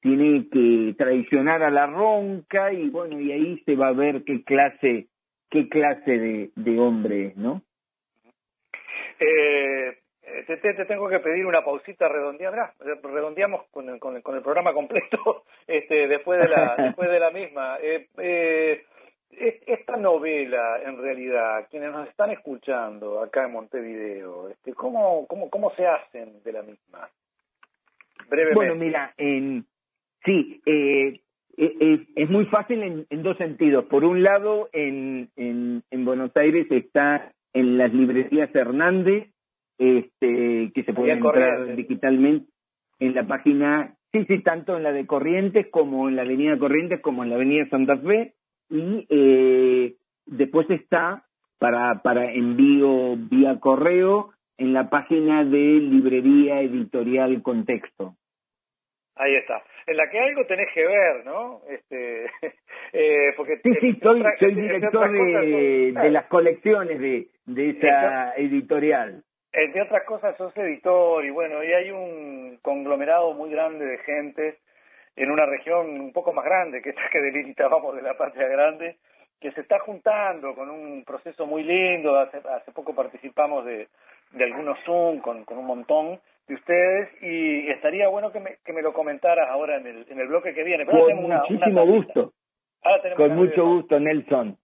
tiene 0.00 0.48
que 0.50 0.94
traicionar 0.96 1.64
a 1.64 1.70
la 1.70 1.86
ronca 1.86 2.72
y 2.72 2.88
bueno 2.90 3.20
y 3.20 3.32
ahí 3.32 3.62
se 3.66 3.74
va 3.74 3.88
a 3.88 3.92
ver 3.92 4.22
qué 4.22 4.44
clase 4.44 5.08
qué 5.50 5.68
clase 5.68 6.18
de, 6.18 6.50
de 6.54 6.78
hombre 6.78 7.26
es, 7.26 7.36
¿no? 7.36 7.62
Eh, 9.20 9.98
te, 10.46 10.56
te, 10.56 10.84
tengo 10.84 11.08
que 11.08 11.20
pedir 11.20 11.46
una 11.46 11.64
pausita 11.64 12.08
redondeada, 12.08 12.74
redondeamos 13.02 13.64
con 13.70 13.88
el, 13.88 13.98
con 13.98 14.16
el, 14.16 14.22
con 14.22 14.36
el 14.36 14.42
programa 14.42 14.72
completo 14.72 15.44
este 15.66 16.08
después 16.08 16.40
de 16.40 16.48
la 16.48 16.76
después 16.78 17.10
de 17.10 17.20
la 17.20 17.30
misma. 17.30 17.78
Eh, 17.80 18.08
eh, 18.18 18.84
esta 19.66 19.96
novela, 19.96 20.80
en 20.84 20.96
realidad, 20.96 21.66
quienes 21.70 21.90
nos 21.90 22.08
están 22.08 22.30
escuchando 22.30 23.20
acá 23.20 23.44
en 23.44 23.52
Montevideo, 23.52 24.48
este, 24.48 24.72
¿cómo, 24.74 25.26
cómo, 25.26 25.50
cómo 25.50 25.74
se 25.74 25.86
hacen 25.86 26.42
de 26.44 26.52
la 26.52 26.62
misma? 26.62 27.08
Brevemente. 28.28 28.54
Bueno, 28.54 28.74
mira, 28.76 29.12
en, 29.16 29.66
sí, 30.24 30.62
eh, 30.64 31.20
es, 31.56 32.00
es, 32.14 32.30
muy 32.30 32.46
fácil 32.46 32.82
en, 32.82 33.06
en, 33.10 33.22
dos 33.22 33.36
sentidos. 33.36 33.84
Por 33.86 34.04
un 34.04 34.22
lado, 34.22 34.68
en, 34.72 35.28
en, 35.36 35.82
en 35.90 36.04
Buenos 36.04 36.36
Aires 36.36 36.66
está 36.70 37.32
en 37.54 37.78
las 37.78 37.92
librerías 37.94 38.54
Hernández, 38.54 39.30
este, 39.78 40.70
que 40.74 40.82
se 40.84 40.92
puede 40.92 41.12
encontrar 41.12 41.74
digitalmente 41.74 42.46
en 42.98 43.14
la 43.14 43.26
página, 43.26 43.94
sí, 44.12 44.24
sí, 44.26 44.42
tanto 44.42 44.76
en 44.76 44.82
la 44.82 44.92
de 44.92 45.06
Corrientes 45.06 45.66
como 45.70 46.08
en 46.08 46.16
la 46.16 46.22
Avenida 46.22 46.58
Corrientes 46.58 47.00
como 47.00 47.22
en 47.22 47.30
la 47.30 47.36
Avenida 47.36 47.68
Santa 47.70 47.96
Fe 47.98 48.34
y 48.70 49.06
eh, 49.08 49.94
después 50.26 50.68
está 50.70 51.24
para, 51.58 52.02
para 52.02 52.32
envío 52.32 53.16
vía 53.16 53.58
correo 53.60 54.30
en 54.58 54.72
la 54.72 54.90
página 54.90 55.44
de 55.44 55.80
Librería 55.80 56.60
Editorial 56.60 57.42
Contexto. 57.42 58.16
Ahí 59.16 59.36
está. 59.36 59.62
En 59.86 59.96
la 59.96 60.10
que 60.10 60.18
algo 60.18 60.44
tenés 60.46 60.68
que 60.72 60.84
ver, 60.84 61.24
¿no? 61.24 61.60
Este, 61.68 62.24
eh, 62.92 63.32
porque 63.36 63.58
sí, 63.62 63.72
sí, 63.80 63.98
soy, 64.02 64.22
soy 64.40 64.54
director 64.54 65.10
de, 65.12 65.92
de, 65.92 66.10
las 66.10 66.26
colecciones 66.26 66.98
de, 66.98 67.28
de 67.46 67.70
esa 67.70 68.34
editorial. 68.36 69.22
Entre 69.52 69.82
otras 69.82 70.02
cosas, 70.04 70.36
sos 70.36 70.56
editor 70.56 71.24
y 71.24 71.30
bueno, 71.30 71.62
y 71.62 71.72
hay 71.72 71.90
un 71.92 72.58
conglomerado 72.60 73.34
muy 73.34 73.50
grande 73.50 73.84
de 73.84 73.98
gente 73.98 74.58
en 75.14 75.30
una 75.30 75.46
región 75.46 76.00
un 76.00 76.12
poco 76.12 76.32
más 76.32 76.44
grande 76.44 76.82
que 76.82 76.90
esta 76.90 77.08
que 77.12 77.20
delimitábamos 77.20 77.94
de 77.96 78.02
la 78.02 78.16
patria 78.16 78.48
grande, 78.48 78.96
que 79.40 79.52
se 79.52 79.60
está 79.60 79.78
juntando 79.78 80.56
con 80.56 80.70
un 80.70 81.04
proceso 81.04 81.46
muy 81.46 81.62
lindo. 81.62 82.18
Hace, 82.18 82.38
hace 82.38 82.72
poco 82.72 82.96
participamos 82.96 83.64
de, 83.64 83.86
de 84.32 84.44
algunos 84.44 84.76
Zoom 84.84 85.20
con, 85.20 85.44
con 85.44 85.58
un 85.58 85.66
montón 85.66 86.20
de 86.46 86.54
ustedes 86.54 87.08
y 87.22 87.68
estaría 87.70 88.08
bueno 88.08 88.30
que 88.32 88.40
me, 88.40 88.58
que 88.64 88.72
me 88.72 88.82
lo 88.82 88.92
comentaras 88.92 89.48
ahora 89.48 89.76
en 89.76 89.86
el, 89.86 90.06
en 90.08 90.20
el 90.20 90.28
bloque 90.28 90.54
que 90.54 90.64
viene. 90.64 90.84
con 90.84 91.14
muchísimo 91.16 91.86
gusto. 91.86 92.32
Con 93.16 93.34
mucho 93.34 93.64
gusto, 93.64 93.98
Nelson. 93.98 94.58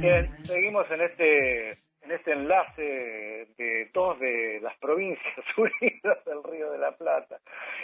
Bien, 0.00 0.30
seguimos 0.44 0.90
en 0.90 1.00
este 1.02 1.78
en 2.08 2.14
este 2.14 2.32
enlace 2.32 3.48
de 3.58 3.90
todos 3.92 4.18
de 4.18 4.60
las 4.62 4.76
provincias 4.80 5.44
unidas 5.56 6.24
del 6.24 6.42
Río 6.42 6.70
de 6.70 6.78
la 6.78 6.92
Plata. 6.92 7.38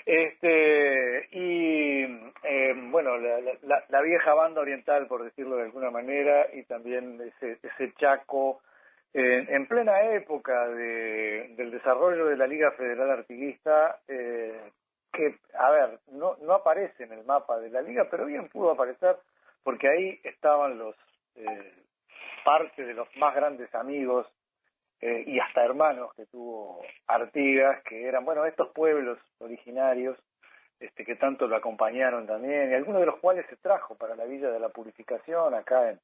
Este 0.07 1.29
y 1.33 2.03
eh, 2.43 2.75
bueno, 2.91 3.19
la, 3.19 3.85
la, 3.89 4.01
vieja 4.01 4.33
banda 4.35 4.63
oriental, 4.63 5.07
por 5.07 5.25
decirlo 5.25 5.57
de 5.57 5.65
alguna 5.65 5.91
manera, 5.91 6.47
y 6.55 6.63
también 6.65 7.21
ese, 7.21 7.59
ese 7.63 7.93
Chaco 7.95 8.61
en 9.17 9.67
plena 9.69 10.11
época 10.11 10.67
de, 10.71 11.55
del 11.57 11.71
desarrollo 11.71 12.27
de 12.27 12.37
la 12.37 12.49
Liga 12.49 12.73
Federal 12.73 13.13
Artiguista, 13.13 14.01
eh, 14.09 14.73
que, 15.13 15.37
a 15.57 15.71
ver, 15.71 16.01
no, 16.11 16.37
no 16.43 16.53
aparece 16.53 17.05
en 17.05 17.13
el 17.13 17.25
mapa 17.25 17.61
de 17.61 17.71
la 17.71 17.81
Liga, 17.81 18.09
pero 18.11 18.27
bien 18.27 18.49
pudo 18.49 18.73
aparecer 18.73 19.17
porque 19.63 19.89
ahí 19.89 20.21
estaban 20.25 20.79
los 20.79 20.97
eh, 21.37 21.73
parte 22.45 22.85
de 22.85 22.95
los 22.95 23.09
más 23.17 23.35
grandes 23.35 23.75
amigos 23.75 24.27
eh, 25.01 25.25
y 25.27 25.39
hasta 25.41 25.65
hermanos 25.65 26.15
que 26.15 26.27
tuvo 26.27 26.83
Artigas, 27.07 27.83
que 27.85 28.07
eran, 28.07 28.25
bueno, 28.25 28.45
estos 28.47 28.69
pueblos 28.73 29.19
originarios 29.39 30.19
este, 30.81 31.05
que 31.05 31.17
tanto 31.17 31.47
lo 31.47 31.57
acompañaron 31.57 32.27
también, 32.27 32.71
y 32.71 32.75
algunos 32.75 33.01
de 33.01 33.07
los 33.07 33.19
cuales 33.19 33.47
se 33.49 33.57
trajo 33.57 33.97
para 33.97 34.17
la 34.17 34.25
Villa 34.25 34.51
de 34.51 34.61
la 34.61 34.69
Purificación, 34.69 35.55
acá 35.55 35.91
en, 35.91 36.01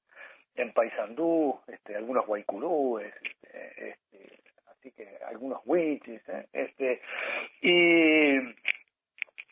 en 0.55 0.73
Paysandú, 0.73 1.61
este, 1.67 1.97
algunos 1.97 2.27
guaycurúes, 2.27 3.13
este, 3.23 3.91
este, 3.91 4.41
así 4.71 4.93
que 4.93 5.19
algunos 5.27 5.61
huichis, 5.65 6.27
¿eh? 6.29 6.47
este, 6.53 7.03
y 7.63 8.39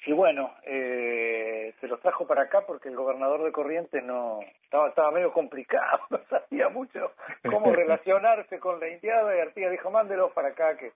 y 0.09 0.13
bueno, 0.13 0.55
eh, 0.65 1.75
se 1.83 1.87
los 1.87 2.01
trajo 2.01 2.27
para 2.27 2.45
acá 2.45 2.63
porque 2.67 2.89
el 2.89 2.97
gobernador 2.97 3.45
de 3.45 3.53
Corrientes 3.53 4.03
no 4.03 4.41
estaba, 4.63 4.89
estaba 4.89 5.11
medio 5.11 5.35
complicado, 5.35 6.01
no 6.11 6.19
sabía 6.31 6.71
mucho 6.71 7.13
cómo 7.45 7.71
relacionarse 7.75 8.59
con 8.59 8.81
la 8.81 8.89
indiada 8.89 9.37
y 9.37 9.41
Artigas 9.41 9.71
dijo, 9.71 9.91
mándelos 9.91 10.33
para 10.33 10.49
acá 10.49 10.79
que, 10.79 10.93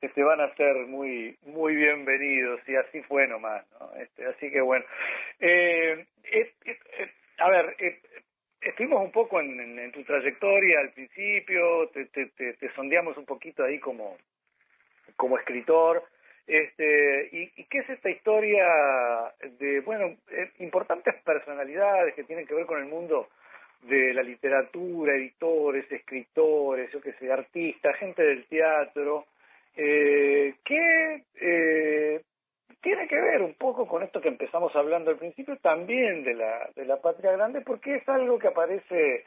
que 0.00 0.08
te 0.08 0.20
van 0.24 0.40
a 0.40 0.52
ser 0.56 0.74
muy 0.88 1.38
muy 1.42 1.76
bienvenidos 1.76 2.60
y 2.66 2.74
así 2.74 3.02
fue 3.02 3.28
nomás, 3.28 3.64
¿no? 3.78 3.94
Este, 4.00 4.26
así 4.26 4.50
que 4.50 4.60
bueno, 4.60 4.84
eh, 5.38 6.04
a 7.38 7.48
ver, 7.48 7.76
estuvimos 8.62 9.00
un 9.00 9.12
poco 9.12 9.38
en, 9.40 9.78
en, 9.78 9.92
tu 9.92 10.02
trayectoria 10.02 10.80
al 10.80 10.90
principio, 10.90 11.88
te, 11.90 12.06
te, 12.06 12.26
te, 12.30 12.54
te 12.54 12.74
sondeamos 12.74 13.16
un 13.16 13.26
poquito 13.26 13.62
ahí 13.62 13.78
como 13.78 14.16
como 15.14 15.38
escritor, 15.38 16.02
este, 16.46 17.28
y, 17.32 17.64
qué 17.64 17.78
es 17.78 17.90
esta 17.90 18.10
historia 18.10 18.64
de, 19.58 19.80
bueno, 19.80 20.16
eh, 20.30 20.50
importantes 20.60 21.14
personalidades 21.24 22.14
que 22.14 22.24
tienen 22.24 22.46
que 22.46 22.54
ver 22.54 22.66
con 22.66 22.78
el 22.78 22.86
mundo 22.86 23.28
de 23.82 24.14
la 24.14 24.22
literatura, 24.22 25.14
editores, 25.14 25.90
escritores, 25.90 26.90
yo 26.92 27.00
qué 27.00 27.12
sé, 27.14 27.32
artistas, 27.32 27.96
gente 27.96 28.22
del 28.22 28.44
teatro, 28.46 29.26
eh, 29.76 30.54
que 30.64 31.22
eh, 31.40 32.22
tiene 32.80 33.08
que 33.08 33.20
ver 33.20 33.42
un 33.42 33.54
poco 33.54 33.86
con 33.86 34.02
esto 34.02 34.20
que 34.20 34.28
empezamos 34.28 34.74
hablando 34.76 35.10
al 35.10 35.18
principio, 35.18 35.56
también 35.56 36.22
de 36.24 36.34
la, 36.34 36.70
de 36.74 36.84
la 36.84 37.00
patria 37.00 37.32
grande, 37.32 37.60
porque 37.60 37.96
es 37.96 38.08
algo 38.08 38.38
que 38.38 38.48
aparece 38.48 39.24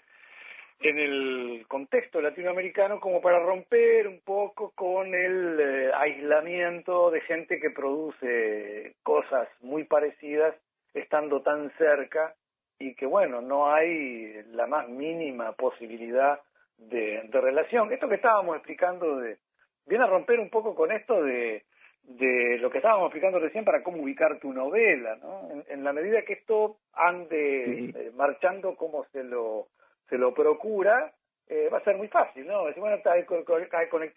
en 0.81 0.97
el 0.97 1.65
contexto 1.67 2.21
latinoamericano 2.21 2.99
como 2.99 3.21
para 3.21 3.39
romper 3.39 4.07
un 4.07 4.21
poco 4.21 4.71
con 4.71 5.13
el 5.13 5.59
eh, 5.59 5.91
aislamiento 5.93 7.11
de 7.11 7.21
gente 7.21 7.59
que 7.59 7.69
produce 7.69 8.95
cosas 9.03 9.49
muy 9.61 9.83
parecidas 9.83 10.55
estando 10.93 11.41
tan 11.41 11.69
cerca 11.77 12.33
y 12.79 12.95
que 12.95 13.05
bueno, 13.05 13.41
no 13.41 13.73
hay 13.73 14.41
la 14.51 14.67
más 14.67 14.87
mínima 14.87 15.51
posibilidad 15.51 16.39
de, 16.77 17.23
de 17.23 17.41
relación. 17.41 17.91
Esto 17.91 18.07
que 18.07 18.15
estábamos 18.15 18.55
explicando 18.55 19.17
de, 19.17 19.37
viene 19.85 20.05
a 20.05 20.07
romper 20.07 20.39
un 20.39 20.49
poco 20.49 20.75
con 20.75 20.93
esto 20.93 21.21
de, 21.21 21.65
de 22.03 22.57
lo 22.59 22.69
que 22.69 22.77
estábamos 22.77 23.07
explicando 23.07 23.39
recién 23.39 23.65
para 23.65 23.83
cómo 23.83 24.01
ubicar 24.01 24.39
tu 24.39 24.53
novela, 24.53 25.17
¿no? 25.17 25.63
En, 25.67 25.83
la 25.83 25.91
medida 25.91 26.23
que 26.23 26.33
esto 26.33 26.77
ande 26.93 27.89
eh, 27.89 28.11
marchando 28.15 28.75
como 28.75 29.03
se 29.11 29.23
lo 29.23 29.67
se 30.09 30.17
lo 30.17 30.33
procura, 30.33 31.13
eh, 31.47 31.67
va 31.73 31.79
a 31.79 31.83
ser 31.83 31.97
muy 31.97 32.07
fácil, 32.07 32.45
¿no? 32.45 32.65
Decir, 32.65 32.79
bueno, 32.79 32.97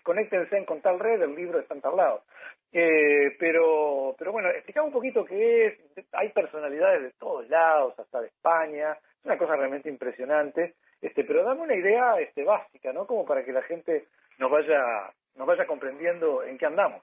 conéctense 0.03 0.65
con 0.67 0.83
tal 0.83 0.99
red, 0.99 1.23
el 1.23 1.35
libro 1.35 1.59
está 1.59 1.75
en 1.75 1.81
tal 1.81 1.97
lado. 1.97 2.25
Eh, 2.71 3.37
pero, 3.39 4.15
pero 4.19 4.33
bueno, 4.33 4.51
explicamos 4.51 4.89
un 4.89 4.93
poquito 4.95 5.25
qué 5.25 5.67
es. 5.67 5.79
Hay 6.13 6.29
personalidades 6.29 7.03
de 7.03 7.11
todos 7.13 7.49
lados, 7.49 7.99
hasta 7.99 8.21
de 8.21 8.29
España. 8.29 8.93
Es 8.93 9.25
una 9.25 9.39
cosa 9.39 9.57
realmente 9.57 9.89
impresionante. 9.89 10.75
Este, 11.01 11.25
pero 11.25 11.43
dame 11.43 11.63
una 11.63 11.75
idea 11.75 12.21
este, 12.21 12.45
básica, 12.45 12.93
¿no? 12.93 13.07
Como 13.07 13.25
para 13.25 13.45
que 13.45 13.53
la 13.53 13.63
gente 13.63 14.09
nos 14.39 14.51
vaya, 14.51 15.11
nos 15.37 15.47
vaya 15.47 15.67
comprendiendo 15.67 16.43
en 16.43 16.59
qué 16.59 16.67
andamos. 16.67 17.03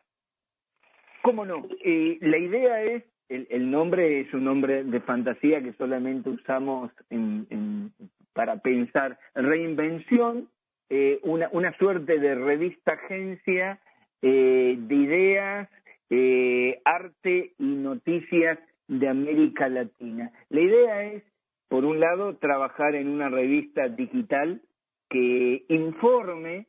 ¿Cómo 1.24 1.44
no? 1.44 1.68
La 1.84 2.38
idea 2.38 2.84
es, 2.84 3.04
el, 3.30 3.48
el, 3.50 3.70
nombre 3.70 4.22
es 4.22 4.34
un 4.34 4.46
nombre 4.46 4.84
de 4.84 5.00
fantasía 5.02 5.62
que 5.62 5.74
solamente 5.74 6.30
usamos 6.30 6.92
en, 7.10 7.46
en, 7.50 7.92
para 8.34 8.58
pensar 8.58 9.20
reinvención, 9.36 10.50
eh, 10.90 11.20
una, 11.24 11.50
una 11.52 11.76
suerte 11.78 12.20
de 12.20 12.36
revista 12.36 12.94
agencia 12.94 13.80
eh, 14.22 14.76
de 14.78 14.96
ideas, 14.96 15.70
eh, 16.10 16.82
arte 16.86 17.54
y 17.58 17.64
noticias 17.64 18.60
de 18.88 19.08
América 19.08 19.70
Latina. 19.70 20.32
La 20.50 20.62
idea 20.62 21.04
es, 21.04 21.24
por 21.68 21.86
un 21.86 22.00
lado, 22.00 22.38
trabajar 22.38 22.96
en 22.96 23.08
una 23.08 23.30
revista 23.30 23.88
digital 23.88 24.62
que 25.10 25.66
informe 25.70 26.68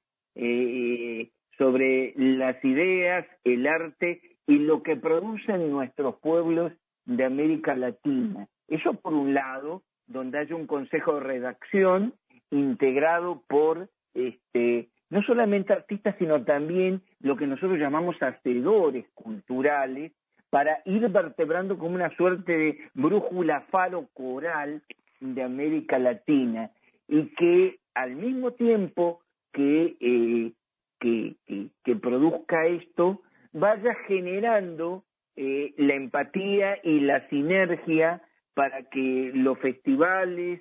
sobre 1.58 2.14
las 2.16 2.62
ideas, 2.64 3.26
el 3.44 3.66
arte 3.66 4.20
y 4.46 4.58
lo 4.58 4.82
que 4.82 4.96
producen 4.96 5.70
nuestros 5.70 6.16
pueblos 6.20 6.72
de 7.04 7.24
América 7.24 7.74
Latina. 7.74 8.46
Eso 8.68 8.94
por 8.94 9.12
un 9.12 9.34
lado, 9.34 9.82
donde 10.10 10.38
haya 10.38 10.56
un 10.56 10.66
consejo 10.66 11.14
de 11.14 11.20
redacción 11.20 12.14
integrado 12.50 13.42
por 13.48 13.88
este, 14.12 14.88
no 15.08 15.22
solamente 15.22 15.72
artistas, 15.72 16.16
sino 16.18 16.44
también 16.44 17.00
lo 17.20 17.36
que 17.36 17.46
nosotros 17.46 17.78
llamamos 17.78 18.20
hacedores 18.20 19.06
culturales, 19.14 20.12
para 20.50 20.82
ir 20.84 21.08
vertebrando 21.08 21.78
como 21.78 21.94
una 21.94 22.10
suerte 22.16 22.52
de 22.58 22.78
brújula 22.94 23.60
faro 23.70 24.08
coral 24.12 24.82
de 25.20 25.42
América 25.44 25.96
Latina. 25.98 26.70
Y 27.06 27.26
que 27.36 27.78
al 27.94 28.16
mismo 28.16 28.52
tiempo 28.52 29.20
que, 29.52 29.96
eh, 30.00 30.52
que, 30.98 31.36
que, 31.84 31.96
produzca 31.96 32.66
esto, 32.66 33.22
vaya 33.52 33.94
generando 34.08 35.04
eh, 35.36 35.72
la 35.76 35.94
empatía 35.94 36.78
y 36.82 36.98
la 37.00 37.28
sinergia 37.28 38.20
para 38.54 38.82
que 38.84 39.30
los 39.34 39.58
festivales, 39.58 40.60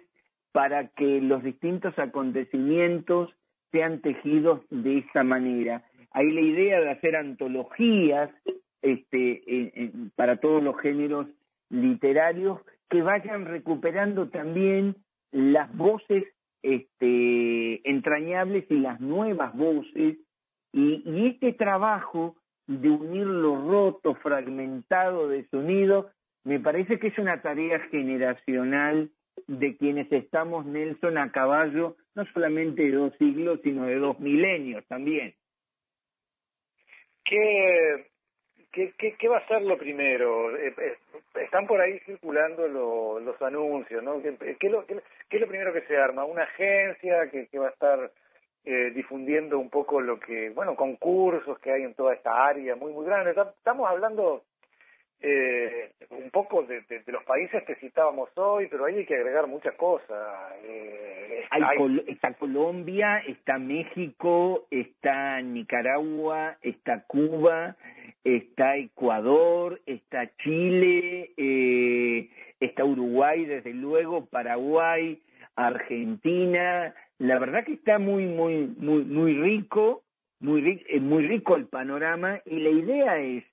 para 0.52 0.88
que 0.90 1.22
los 1.22 1.44
distintos 1.44 1.98
acontecimientos 1.98 3.34
sean 3.72 4.02
tejidos 4.02 4.62
de 4.70 5.00
esta 5.00 5.24
manera. 5.24 5.84
Hay 6.12 6.32
la 6.32 6.42
idea 6.42 6.80
de 6.80 6.90
hacer 6.90 7.16
antologías 7.16 8.32
este, 8.82 9.92
para 10.16 10.38
todos 10.38 10.64
los 10.64 10.80
géneros 10.80 11.28
literarios 11.70 12.60
que 12.90 13.02
vayan 13.02 13.46
recuperando 13.46 14.30
también 14.30 14.96
las 15.32 15.76
voces 15.76 16.24
este, 16.64 17.88
entrañables 17.90 18.66
y 18.70 18.80
las 18.80 19.00
nuevas 19.00 19.56
voces 19.56 20.18
y, 20.74 21.04
y 21.06 21.28
este 21.28 21.54
trabajo 21.54 22.36
de 22.68 22.90
unir 22.90 23.26
lo 23.26 23.56
roto, 23.68 24.16
fragmentado 24.16 25.28
de 25.28 25.48
sonido, 25.50 26.12
me 26.44 26.60
parece 26.60 27.00
que 27.00 27.08
es 27.08 27.18
una 27.18 27.42
tarea 27.42 27.80
generacional 27.92 29.10
de 29.48 29.78
quienes 29.78 30.12
estamos, 30.12 30.66
Nelson, 30.66 31.18
a 31.18 31.32
caballo, 31.32 31.96
no 32.16 32.26
solamente 32.34 32.84
de 32.84 32.92
dos 32.92 33.14
siglos, 33.18 33.60
sino 33.64 33.86
de 33.86 33.96
dos 33.96 34.20
milenios 34.20 34.86
también. 34.88 35.34
¿Qué, 37.24 38.08
qué, 38.72 39.16
qué, 39.18 39.28
va 39.28 39.38
a 39.38 39.48
ser 39.48 39.62
lo 39.62 39.78
primero? 39.78 40.56
Eh, 40.58 40.74
eh, 40.78 40.98
están 41.36 41.68
por 41.68 41.80
ahí 41.80 42.00
circulando 42.00 42.68
los 42.68 43.42
anuncios, 43.42 44.04
¿no? 44.04 44.22
¿Qué, 44.22 44.30
es 44.60 44.72
lo, 44.72 44.86
qué, 44.86 45.02
es 45.30 45.42
lo 45.42 45.48
primero 45.48 45.72
que 45.74 45.82
se 45.82 45.96
arma? 45.96 46.26
¿Una 46.26 46.44
agencia 46.44 47.30
que, 47.30 47.48
que 47.48 47.60
va 47.60 47.68
a 47.68 47.72
estar 47.72 48.12
eh, 48.66 48.92
difundiendo 48.96 49.60
un 49.60 49.70
poco 49.70 50.02
lo 50.02 50.20
que, 50.20 50.50
bueno, 50.50 50.76
concursos 50.76 51.60
que 51.60 51.72
hay 51.72 51.84
en 51.84 51.94
toda 51.94 52.14
esta 52.14 52.48
área 52.48 52.76
muy, 52.76 52.92
muy 52.92 53.06
grande? 53.06 53.32
Estamos 53.32 53.88
hablando 53.88 54.44
eh, 55.22 55.92
un 56.12 56.30
poco 56.30 56.64
de, 56.64 56.82
los 57.08 57.24
países 57.26 57.64
que 57.64 57.76
citábamos 57.76 58.30
hoy, 58.36 58.68
pero 58.72 58.86
ahí 58.86 59.00
hay 59.00 59.06
que 59.06 59.16
agregar 59.16 59.48
muchas 59.48 59.76
cosas. 59.76 60.54
Eh, 60.64 61.44
está 62.08 62.34
Colombia, 62.36 63.18
está 63.28 63.58
México, 63.58 64.66
está 64.72 65.42
Nicaragua, 65.42 66.58
está 66.62 67.04
Cuba, 67.06 67.76
está 68.24 68.78
Ecuador, 68.78 69.82
está 69.86 70.32
Chile, 70.38 71.32
eh, 71.36 72.30
está 72.62 72.86
Uruguay, 72.86 73.46
desde 73.46 73.74
luego, 73.74 74.26
Paraguay, 74.26 75.22
Argentina. 75.56 76.96
La 77.18 77.40
verdad 77.40 77.66
que 77.66 77.74
está 77.74 78.00
muy, 78.00 78.26
muy, 78.26 78.68
muy, 78.78 79.04
muy 79.04 79.34
rico, 79.34 80.04
muy, 80.40 80.86
muy 81.02 81.28
rico 81.28 81.58
el 81.58 81.66
panorama 81.66 82.40
y 82.46 82.60
la 82.60 82.70
idea 82.70 83.20
es 83.20 83.44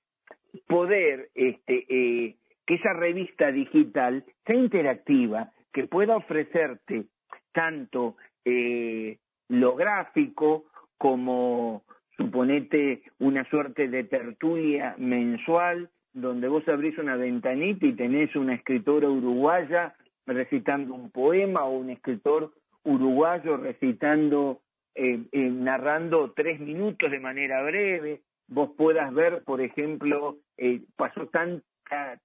poder 0.67 1.29
este, 1.35 1.85
eh, 1.89 2.35
que 2.65 2.75
esa 2.75 2.93
revista 2.93 3.51
digital 3.51 4.23
sea 4.45 4.55
interactiva, 4.55 5.51
que 5.71 5.87
pueda 5.87 6.17
ofrecerte 6.17 7.05
tanto 7.53 8.17
eh, 8.45 9.17
lo 9.49 9.75
gráfico 9.75 10.65
como, 10.97 11.83
suponete, 12.17 13.03
una 13.19 13.47
suerte 13.49 13.87
de 13.87 14.03
tertulia 14.03 14.95
mensual, 14.97 15.89
donde 16.13 16.47
vos 16.47 16.67
abrís 16.67 16.97
una 16.97 17.15
ventanita 17.15 17.85
y 17.85 17.93
tenés 17.93 18.35
una 18.35 18.55
escritora 18.55 19.09
uruguaya 19.09 19.95
recitando 20.25 20.93
un 20.93 21.11
poema 21.11 21.63
o 21.63 21.77
un 21.77 21.89
escritor 21.89 22.51
uruguayo 22.83 23.57
recitando, 23.57 24.61
eh, 24.95 25.19
narrando 25.31 26.33
tres 26.35 26.59
minutos 26.59 27.11
de 27.11 27.19
manera 27.19 27.61
breve, 27.63 28.21
vos 28.47 28.71
puedas 28.77 29.13
ver, 29.13 29.43
por 29.43 29.61
ejemplo, 29.61 30.37
eh, 30.57 30.81
pasó 30.95 31.27
tan, 31.27 31.63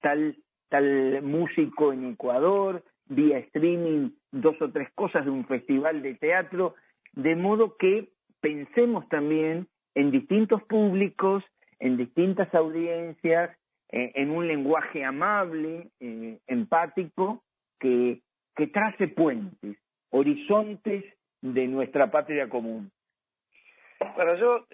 tal, 0.01 0.37
tal 0.69 1.21
músico 1.21 1.93
en 1.93 2.11
Ecuador, 2.11 2.83
vía 3.05 3.37
streaming, 3.39 4.11
dos 4.31 4.59
o 4.61 4.71
tres 4.71 4.89
cosas 4.93 5.25
de 5.25 5.31
un 5.31 5.45
festival 5.45 6.01
de 6.01 6.15
teatro, 6.15 6.75
de 7.13 7.35
modo 7.35 7.75
que 7.77 8.09
pensemos 8.41 9.07
también 9.09 9.67
en 9.95 10.11
distintos 10.11 10.63
públicos, 10.63 11.43
en 11.79 11.97
distintas 11.97 12.53
audiencias, 12.55 13.51
eh, 13.91 14.11
en 14.15 14.31
un 14.31 14.47
lenguaje 14.47 15.03
amable, 15.03 15.89
eh, 15.99 16.39
empático, 16.47 17.43
que, 17.79 18.21
que 18.55 18.67
trace 18.67 19.09
puentes, 19.09 19.77
horizontes 20.09 21.03
de 21.41 21.67
nuestra 21.67 22.09
patria 22.09 22.47
común. 22.47 22.89
Bueno, 24.15 24.35
yo 24.35 24.65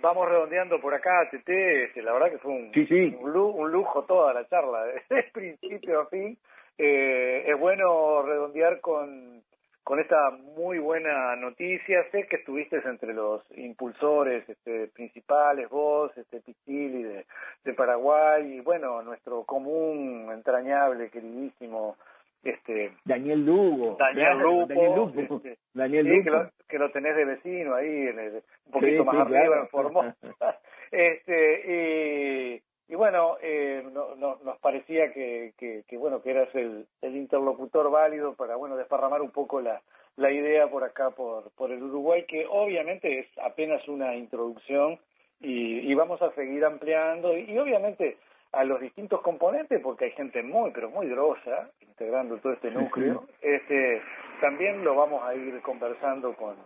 vamos 0.00 0.28
redondeando 0.28 0.80
por 0.80 0.94
acá, 0.94 1.28
Tete, 1.30 1.84
este, 1.84 2.02
la 2.02 2.12
verdad 2.12 2.30
que 2.30 2.38
fue 2.38 2.52
un, 2.52 2.72
Un, 3.20 3.72
lujo, 3.72 4.04
toda 4.04 4.32
la 4.32 4.46
charla, 4.48 4.84
de 5.10 5.22
principio 5.32 6.00
a 6.00 6.06
fin. 6.06 6.36
Eh, 6.76 7.44
es 7.46 7.58
bueno 7.58 8.22
redondear 8.22 8.80
con, 8.80 9.42
con 9.82 9.98
esta 9.98 10.30
muy 10.30 10.78
buena 10.78 11.34
noticia. 11.36 12.08
Sé 12.10 12.26
que 12.26 12.36
estuviste 12.36 12.76
entre 12.84 13.12
los 13.12 13.42
impulsores 13.56 14.48
este, 14.48 14.88
principales, 14.88 15.68
vos, 15.68 16.16
este, 16.16 16.40
Pichili 16.40 17.02
de, 17.02 17.26
de 17.64 17.74
Paraguay, 17.74 18.58
y 18.58 18.60
bueno, 18.60 19.02
nuestro 19.02 19.44
común, 19.44 20.30
entrañable, 20.32 21.10
queridísimo 21.10 21.96
este 22.42 22.92
Daniel 23.04 23.44
Lugo 23.44 23.96
Daniel 23.98 24.38
Lugo 24.38 24.66
Daniel 24.66 26.06
Lugo, 26.06 26.22
Que, 26.24 26.30
lo, 26.30 26.50
que 26.68 26.78
lo 26.78 26.90
tenés 26.90 27.16
de 27.16 27.24
vecino 27.24 27.74
ahí 27.74 28.08
un 28.08 28.72
poquito 28.72 29.04
más 29.04 29.16
arriba 29.16 29.60
en 29.60 29.68
Formosa. 29.68 30.16
Este 30.90 32.62
y, 32.88 32.92
y 32.92 32.96
bueno 32.96 33.36
eh, 33.42 33.84
no, 33.92 34.14
no, 34.16 34.38
nos 34.42 34.58
parecía 34.58 35.12
que, 35.12 35.52
que, 35.58 35.84
que, 35.86 35.96
bueno 35.98 36.22
que 36.22 36.30
eras 36.30 36.54
el, 36.54 36.86
el 37.02 37.16
interlocutor 37.16 37.90
válido 37.90 38.34
para 38.34 38.56
bueno 38.56 38.76
desparramar 38.76 39.20
un 39.20 39.30
poco 39.30 39.60
la 39.60 39.82
la 40.16 40.30
idea 40.30 40.68
por 40.68 40.84
acá 40.84 41.10
por 41.10 41.50
por 41.52 41.72
el 41.72 41.82
Uruguay 41.82 42.24
que 42.26 42.46
obviamente 42.48 43.18
es 43.18 43.26
apenas 43.38 43.86
una 43.86 44.16
introducción 44.16 44.98
y, 45.40 45.80
y 45.80 45.94
vamos 45.94 46.22
a 46.22 46.32
seguir 46.32 46.64
ampliando 46.64 47.36
y 47.36 47.56
obviamente 47.58 48.16
a 48.52 48.64
los 48.64 48.80
distintos 48.80 49.20
componentes, 49.20 49.80
porque 49.82 50.06
hay 50.06 50.12
gente 50.12 50.42
muy, 50.42 50.70
pero 50.72 50.90
muy 50.90 51.08
grosa 51.08 51.70
integrando 51.80 52.38
todo 52.38 52.52
este 52.52 52.70
núcleo, 52.70 53.26
este 53.42 54.00
también 54.40 54.84
lo 54.84 54.94
vamos 54.94 55.22
a 55.26 55.34
ir 55.34 55.60
conversando 55.62 56.34
con, 56.34 56.56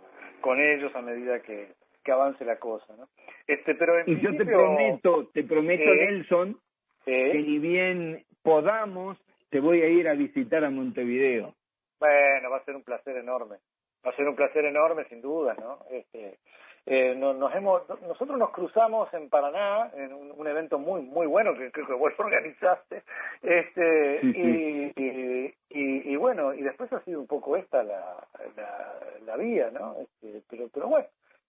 con 0.40 0.60
ellos 0.60 0.94
a 0.94 1.02
medida 1.02 1.40
que, 1.40 1.72
que 2.04 2.12
avance 2.12 2.44
la 2.44 2.56
cosa, 2.56 2.94
¿no? 2.96 3.08
Este, 3.46 3.74
pero 3.74 3.94
y 4.06 4.20
yo 4.20 4.36
te 4.36 4.44
prometo, 4.44 5.28
te 5.28 5.44
prometo, 5.44 5.94
Nelson, 5.94 6.58
que 7.04 7.34
ni 7.34 7.58
bien 7.58 8.24
podamos, 8.42 9.18
te 9.50 9.60
voy 9.60 9.82
a 9.82 9.88
ir 9.88 10.08
a 10.08 10.14
visitar 10.14 10.64
a 10.64 10.70
Montevideo. 10.70 11.54
Bueno, 11.98 12.50
va 12.50 12.58
a 12.58 12.64
ser 12.64 12.76
un 12.76 12.82
placer 12.82 13.16
enorme. 13.16 13.56
Va 14.04 14.10
a 14.10 14.16
ser 14.16 14.28
un 14.28 14.34
placer 14.34 14.64
enorme, 14.64 15.04
sin 15.04 15.22
duda, 15.22 15.54
¿no? 15.54 15.78
Este, 15.90 16.38
eh, 16.86 17.14
nos 17.14 17.54
hemos, 17.54 17.82
nosotros 18.02 18.38
nos 18.38 18.50
cruzamos 18.50 19.12
en 19.14 19.28
Paraná 19.28 19.90
en 19.94 20.12
un, 20.12 20.46
evento 20.46 20.78
muy 20.78 21.02
muy 21.02 21.26
bueno 21.26 21.54
que 21.56 21.70
creo 21.70 21.86
que 21.86 21.94
vos 21.94 22.12
organizaste, 22.18 23.02
este 23.42 24.20
Y, 24.22 24.92
y, 24.96 26.12
y, 26.12 26.16
bueno 26.16 26.52
y 26.52 26.62
después 26.62 26.92
ha 26.92 27.00
sido 27.04 27.20
un 27.20 27.26
poco 27.26 27.56
esta 27.56 27.82
la 27.82 28.16
la, 28.56 28.94
la 29.24 29.36
vía, 29.36 29.70
¿no? 29.70 29.96
Este, 30.00 30.42
pero 30.48 30.68
pero 30.72 30.88
bueno 30.88 31.06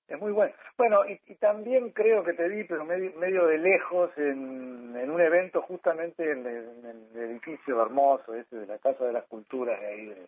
es 0.08 0.20
muy 0.20 0.32
bueno. 0.32 0.54
Bueno, 0.78 1.06
y, 1.08 1.20
y, 1.32 1.36
también 1.36 1.92
creo 1.92 2.24
que 2.24 2.34
te 2.34 2.48
vi, 2.48 2.64
pero 2.66 2.86
medio, 2.86 3.12
medio 3.18 3.48
de 3.48 3.58
lejos, 3.58 4.12
en, 4.18 4.96
en 4.96 5.10
un 5.10 5.22
evento 5.22 5.62
justamente 5.62 6.30
en 6.30 6.46
el, 6.46 7.04
edificio 7.16 7.82
hermoso 7.82 8.34
ese 8.34 8.58
de 8.58 8.68
la 8.68 8.78
Casa 8.80 9.06
de 9.06 9.14
las 9.14 9.26
Culturas 9.26 9.80
de 9.80 9.88
ahí, 9.88 10.06
de, 10.06 10.28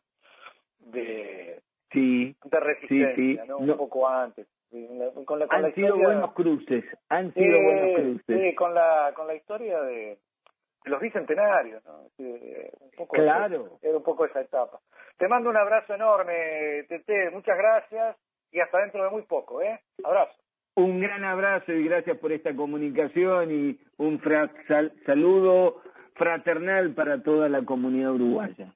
de, 0.80 1.62
sí, 1.91 2.36
de 2.43 2.60
Resistencia, 2.60 3.45
¿no? 3.45 3.58
Un 3.58 3.78
poco 3.78 4.08
antes. 4.08 4.47
Con 5.26 5.39
la, 5.39 5.47
con 5.47 5.65
han 5.65 5.73
sido 5.73 5.97
buenos 5.97 6.34
cruces, 6.34 6.84
han 7.09 7.34
sido 7.34 7.61
buenos 7.61 7.95
cruces. 7.95 8.41
Sí, 8.41 8.55
con 8.55 8.73
la, 8.73 9.13
con 9.15 9.28
la 9.28 9.36
historia 9.36 9.82
de, 9.82 10.17
los 10.86 11.01
bicentenarios, 11.01 11.84
¿no? 11.86 12.07
un 12.17 12.91
poco 12.95 13.15
claro. 13.15 13.78
Era 13.82 13.97
un 13.97 14.03
poco 14.03 14.26
esa 14.26 14.41
etapa. 14.41 14.80
Te 15.17 15.28
mando 15.28 15.49
un 15.49 15.57
abrazo 15.57 15.93
enorme, 15.93 16.84
Tete, 16.88 17.32
muchas 17.32 17.57
gracias 17.57 18.17
y 18.51 18.59
hasta 18.59 18.80
dentro 18.80 19.03
de 19.03 19.09
muy 19.09 19.23
poco, 19.23 19.61
¿eh? 19.61 19.80
Abrazo. 20.03 20.34
Un 20.76 20.99
gran 20.99 21.23
abrazo 21.23 21.71
y 21.71 21.86
gracias 21.86 22.17
por 22.17 22.32
esta 22.32 22.55
comunicación 22.55 23.51
y 23.51 23.80
un 23.97 24.21
saludo 25.05 25.82
fraternal 26.15 26.93
para 26.93 27.23
toda 27.23 27.49
la 27.49 27.63
comunidad 27.63 28.11
uruguaya. 28.11 28.73